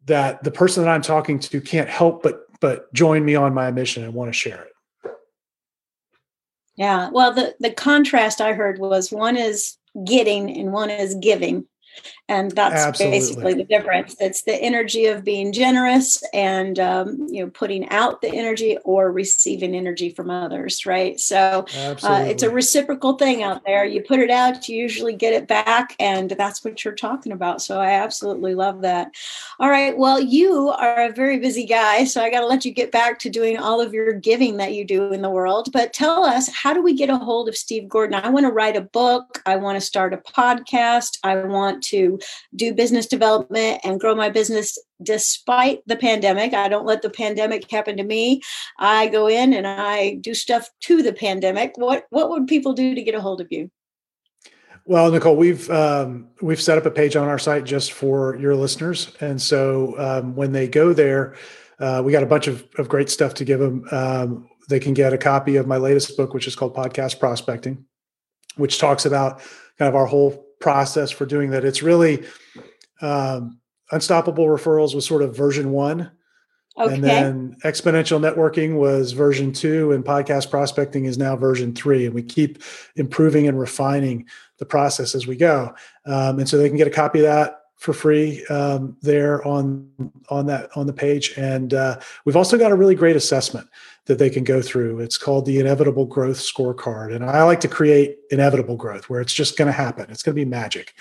that 0.07 0.43
the 0.43 0.51
person 0.51 0.85
that 0.85 0.91
I'm 0.91 1.03
talking 1.03 1.39
to 1.39 1.61
can't 1.61 1.89
help 1.89 2.23
but 2.23 2.47
but 2.61 2.93
join 2.95 3.25
me 3.25 3.35
on 3.35 3.55
my 3.55 3.71
mission 3.71 4.05
and 4.05 4.15
want 4.15 4.29
to 4.29 4.33
share 4.33 4.63
it. 4.63 4.73
Yeah. 6.77 7.11
Well, 7.11 7.33
the 7.33 7.55
the 7.61 7.73
contrast 7.73 8.41
I 8.41 8.53
heard 8.53 8.79
was 8.79 9.13
one 9.13 9.37
is 9.37 9.77
getting 10.05 10.51
and 10.57 10.73
one 10.73 10.91
is 10.91 11.15
giving. 11.17 11.67
And 12.29 12.51
that's 12.53 12.81
Absolutely. 12.81 13.19
basically 13.19 13.55
the 13.55 13.65
difference. 13.65 14.17
It's 14.19 14.43
the 14.43 14.55
energy 14.55 15.07
of 15.07 15.25
being 15.25 15.53
generous 15.53 16.23
and 16.33 16.79
um, 16.79 17.27
you 17.29 17.45
know 17.45 17.51
putting 17.51 17.89
out 17.91 18.23
the 18.23 18.29
energy 18.29 18.79
or 18.85 19.13
receiving 19.13 19.75
energy 19.75 20.11
from 20.11 20.31
others 20.31 20.87
right? 20.87 21.19
So 21.21 21.67
uh, 22.03 22.25
it's 22.27 22.43
a 22.43 22.51
reciprocal 22.51 23.15
thing 23.15 23.43
out 23.43 23.63
there. 23.67 23.85
You 23.85 24.03
put 24.03 24.21
it 24.21 24.31
out 24.31 24.69
you 24.69 24.77
usually 24.77 25.15
get 25.15 25.35
it 25.35 25.47
back 25.47 25.95
and 25.99 26.31
that's 26.31 26.65
what 26.65 26.85
you're 26.85 26.95
talking 26.95 27.33
about. 27.33 27.61
So 27.61 27.81
i 27.81 27.91
absolutely 27.93 28.55
love 28.55 28.83
that. 28.83 29.13
All 29.59 29.69
right. 29.69 29.97
Well 29.97 30.21
you 30.21 30.69
are 30.69 31.07
a 31.07 31.13
very 31.13 31.39
busy 31.39 31.67
guy 31.67 32.05
so 32.05 32.23
i 32.23 32.31
got 32.31 32.41
to 32.41 32.47
let 32.47 32.65
you 32.65 32.73
get 32.73 32.93
back 32.93 33.19
to 33.21 33.31
doing 33.31 33.59
all 33.59 33.81
of 33.81 33.93
your 33.93 34.13
giving 34.13 34.57
that 34.57 34.75
you 34.75 34.85
do 34.85 35.13
in 35.13 35.23
the 35.23 35.31
world. 35.31 35.71
But 35.73 35.93
tell 35.93 36.25
us 36.25 36.49
how 36.49 36.73
do 36.73 36.83
we 36.83 36.95
get 36.95 37.11
a 37.11 37.19
hold 37.19 37.49
of 37.49 37.57
steve 37.57 37.89
gordon? 37.89 38.15
I 38.15 38.31
want 38.31 38.47
to 38.47 38.53
write 38.53 38.77
a 38.77 38.81
book. 38.81 39.43
I 39.45 39.57
want 39.57 39.77
to 39.77 39.81
start 39.81 40.15
a 40.15 40.19
podcast. 40.19 41.19
I 41.23 41.35
to 41.85 42.19
do 42.55 42.75
business 42.75 43.07
development 43.07 43.81
and 43.85 44.01
grow 44.01 44.15
my 44.15 44.31
business 44.31 44.79
despite 45.03 45.81
the 45.87 45.97
pandemic. 45.97 46.55
I 46.55 46.69
don't 46.69 46.87
let 46.87 47.03
the 47.03 47.11
pandemic 47.11 47.71
happen 47.71 47.97
to 47.97 48.05
me. 48.05 48.41
I 48.79 49.09
go 49.09 49.27
in 49.27 49.53
and 49.53 49.67
I 49.67 50.15
do 50.17 50.35
stuff 50.35 50.69
to 50.83 51.03
the 51.03 51.13
pandemic. 51.13 51.73
What 51.77 52.05
what 52.11 52.31
would 52.31 52.47
people 52.47 52.73
do 52.73 52.95
to 52.95 53.03
get 53.03 53.15
a 53.15 53.21
hold 53.21 53.41
of 53.41 53.49
you? 53.51 53.71
Well, 54.85 55.11
Nicole, 55.13 55.37
we've 55.37 55.71
um, 55.71 56.29
we've 56.41 56.61
set 56.61 56.77
up 56.77 56.87
a 56.87 56.91
page 56.91 57.15
on 57.15 57.29
our 57.29 57.39
site 57.39 57.65
just 57.65 57.93
for 57.93 58.37
your 58.37 58.57
listeners, 58.57 59.13
and 59.21 59.41
so 59.41 59.95
um, 59.99 60.35
when 60.35 60.51
they 60.51 60.67
go 60.67 60.93
there, 60.93 61.37
uh, 61.79 62.03
we 62.05 62.11
got 62.11 62.25
a 62.25 62.27
bunch 62.27 62.49
of, 62.49 62.67
of 62.79 62.89
great 62.89 63.09
stuff 63.09 63.35
to 63.35 63.45
give 63.45 63.61
them. 63.61 63.87
Um, 63.93 64.49
they 64.69 64.81
can 64.81 64.95
get 64.95 65.13
a 65.13 65.19
copy 65.19 65.57
of 65.57 65.67
my 65.69 65.77
latest 65.77 66.17
book, 66.17 66.35
which 66.35 66.49
is 66.49 66.57
called 66.57 66.75
Podcast 66.75 67.21
Prospecting, 67.21 67.85
which 68.57 68.79
talks 68.79 69.07
about 69.07 69.41
kind 69.79 69.89
of 69.89 69.95
our 69.95 70.07
whole 70.07 70.47
process 70.63 71.11
for 71.11 71.27
doing 71.27 71.51
that. 71.51 71.65
It's 71.65 71.83
really 71.83 72.25
um, 73.03 73.61
Unstoppable 73.91 74.47
Referrals 74.47 74.95
was 74.95 75.05
sort 75.05 75.23
of 75.23 75.37
version 75.37 75.71
one. 75.73 76.11
Okay. 76.79 76.95
And 76.95 77.05
then 77.05 77.57
exponential 77.65 78.19
networking 78.19 78.79
was 78.79 79.13
version 79.13 79.53
two, 79.53 79.93
and 79.93 80.03
podcast 80.03 80.49
prospecting 80.49 81.05
is 81.05 81.19
now 81.19 81.37
version 81.37 81.75
three. 81.75 82.07
And 82.07 82.15
we 82.15 82.23
keep 82.23 82.63
improving 82.97 83.47
and 83.47 83.61
refining 83.61 84.27
the 84.57 84.65
process 84.65 85.15
as 85.15 85.27
we 85.27 85.37
go. 85.37 85.75
Um, 86.07 86.39
and 86.39 86.49
so 86.49 86.57
they 86.57 86.69
can 86.69 86.79
get 86.79 86.87
a 86.87 86.91
copy 86.91 87.19
of 87.19 87.25
that 87.25 87.59
for 87.77 87.93
free 87.93 88.43
um, 88.47 88.97
there 89.03 89.47
on 89.47 89.91
on 90.31 90.47
that 90.47 90.71
on 90.75 90.87
the 90.87 90.93
page. 90.95 91.35
And 91.37 91.75
uh, 91.75 91.99
we've 92.25 92.37
also 92.37 92.57
got 92.57 92.73
a 92.73 92.77
really 92.77 92.95
great 92.95 93.17
assessment 93.17 93.69
that 94.07 94.19
they 94.19 94.31
can 94.31 94.45
go 94.45 94.61
through. 94.61 95.01
It's 95.01 95.19
called 95.19 95.47
the 95.47 95.61
Inevitable 95.61 96.07
Growth 96.07 96.39
Scorecard. 96.39 97.15
And 97.15 97.25
I 97.25 97.45
like 97.45 97.61
to 97.61 97.69
create 97.69 98.19
inevitable 98.31 98.77
growth 98.77 99.09
where 99.09 99.21
it's 99.21 99.33
just 99.33 99.57
going 99.57 99.67
to 99.67 99.73
happen, 99.73 100.11
it's 100.11 100.23
going 100.23 100.35
to 100.35 100.45
be 100.45 100.49
magic. 100.49 100.95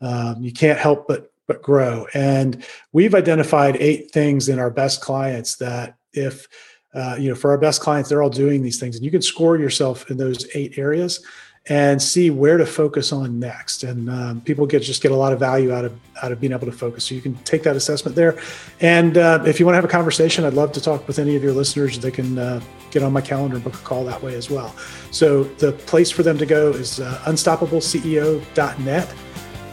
Um, 0.00 0.36
you 0.40 0.52
can't 0.52 0.78
help 0.78 1.08
but 1.08 1.32
but 1.46 1.62
grow. 1.62 2.06
And 2.14 2.64
we've 2.92 3.14
identified 3.14 3.76
eight 3.76 4.10
things 4.10 4.48
in 4.50 4.58
our 4.58 4.70
best 4.70 5.00
clients 5.00 5.56
that 5.56 5.96
if 6.12 6.46
uh, 6.94 7.16
you 7.18 7.28
know 7.28 7.34
for 7.34 7.50
our 7.50 7.58
best 7.58 7.80
clients, 7.80 8.08
they're 8.08 8.22
all 8.22 8.30
doing 8.30 8.62
these 8.62 8.78
things, 8.78 8.96
and 8.96 9.04
you 9.04 9.10
can 9.10 9.22
score 9.22 9.58
yourself 9.58 10.10
in 10.10 10.16
those 10.16 10.46
eight 10.54 10.78
areas 10.78 11.24
and 11.68 12.00
see 12.00 12.30
where 12.30 12.56
to 12.56 12.64
focus 12.64 13.12
on 13.12 13.38
next. 13.38 13.82
And 13.82 14.08
um, 14.08 14.40
people 14.40 14.66
get 14.66 14.82
just 14.82 15.02
get 15.02 15.12
a 15.12 15.16
lot 15.16 15.32
of 15.32 15.38
value 15.38 15.72
out 15.72 15.84
of 15.84 15.92
out 16.22 16.32
of 16.32 16.40
being 16.40 16.52
able 16.52 16.66
to 16.66 16.72
focus. 16.72 17.04
So 17.04 17.14
you 17.14 17.20
can 17.20 17.34
take 17.44 17.62
that 17.64 17.76
assessment 17.76 18.16
there. 18.16 18.38
And 18.80 19.18
uh, 19.18 19.42
if 19.46 19.60
you 19.60 19.66
want 19.66 19.74
to 19.74 19.76
have 19.76 19.84
a 19.84 19.88
conversation, 19.88 20.44
I'd 20.44 20.54
love 20.54 20.72
to 20.72 20.80
talk 20.80 21.06
with 21.06 21.18
any 21.18 21.36
of 21.36 21.42
your 21.42 21.52
listeners. 21.52 21.98
They 21.98 22.10
can 22.10 22.38
uh, 22.38 22.60
get 22.90 23.02
on 23.02 23.12
my 23.12 23.20
calendar 23.20 23.56
and 23.56 23.64
book 23.64 23.74
a 23.74 23.78
call 23.78 24.04
that 24.06 24.22
way 24.22 24.34
as 24.34 24.50
well. 24.50 24.74
So 25.10 25.44
the 25.44 25.72
place 25.72 26.10
for 26.10 26.22
them 26.22 26.38
to 26.38 26.46
go 26.46 26.70
is 26.70 27.00
uh, 27.00 27.22
unstoppableceo.net 27.26 29.14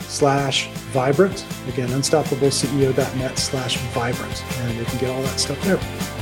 slash 0.02 0.68
vibrant. 0.92 1.46
Again, 1.68 1.90
unstoppableceo.net 1.90 3.40
slash 3.40 3.78
vibrant. 3.78 4.44
And 4.60 4.80
they 4.80 4.86
can 4.86 5.00
get 5.00 5.10
all 5.10 5.22
that 5.22 5.40
stuff 5.40 5.62
there. 5.64 6.15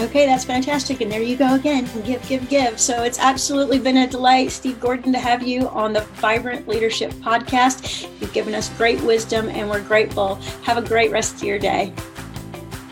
Okay, 0.00 0.26
that's 0.26 0.44
fantastic. 0.44 1.00
And 1.00 1.10
there 1.10 1.22
you 1.22 1.36
go 1.36 1.56
again. 1.56 1.88
Give, 2.04 2.24
give, 2.28 2.48
give. 2.48 2.78
So 2.78 3.02
it's 3.02 3.18
absolutely 3.18 3.80
been 3.80 3.96
a 3.96 4.06
delight, 4.06 4.52
Steve 4.52 4.78
Gordon, 4.78 5.12
to 5.12 5.18
have 5.18 5.42
you 5.42 5.68
on 5.70 5.92
the 5.92 6.02
Vibrant 6.20 6.68
Leadership 6.68 7.10
Podcast. 7.14 8.08
You've 8.20 8.32
given 8.32 8.54
us 8.54 8.68
great 8.76 9.00
wisdom 9.02 9.48
and 9.48 9.68
we're 9.68 9.82
grateful. 9.82 10.36
Have 10.62 10.78
a 10.78 10.82
great 10.82 11.10
rest 11.10 11.36
of 11.36 11.42
your 11.42 11.58
day. 11.58 11.92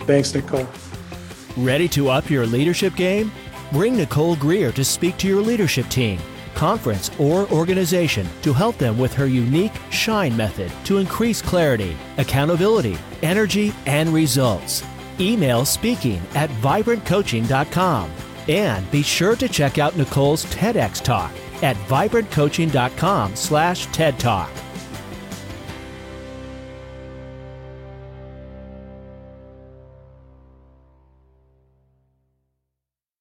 Thanks, 0.00 0.34
Nicole. 0.34 0.66
Ready 1.56 1.86
to 1.90 2.08
up 2.08 2.28
your 2.28 2.44
leadership 2.44 2.96
game? 2.96 3.30
Bring 3.70 3.96
Nicole 3.96 4.34
Greer 4.34 4.72
to 4.72 4.84
speak 4.84 5.16
to 5.18 5.28
your 5.28 5.42
leadership 5.42 5.86
team, 5.88 6.18
conference, 6.54 7.10
or 7.20 7.48
organization 7.52 8.28
to 8.42 8.52
help 8.52 8.78
them 8.78 8.98
with 8.98 9.12
her 9.14 9.26
unique 9.26 9.72
SHINE 9.90 10.36
method 10.36 10.72
to 10.84 10.98
increase 10.98 11.40
clarity, 11.40 11.96
accountability, 12.18 12.98
energy, 13.22 13.72
and 13.86 14.08
results. 14.10 14.82
Email 15.20 15.64
speaking 15.64 16.20
at 16.34 16.50
vibrantcoaching.com. 16.50 18.10
And 18.48 18.90
be 18.90 19.02
sure 19.02 19.34
to 19.36 19.48
check 19.48 19.78
out 19.78 19.96
Nicole's 19.96 20.44
TEDx 20.46 21.02
talk 21.02 21.32
at 21.62 21.76
vibrantcoaching.com 21.88 23.34
slash 23.34 23.86
TED 23.86 24.18
Talk. 24.18 24.50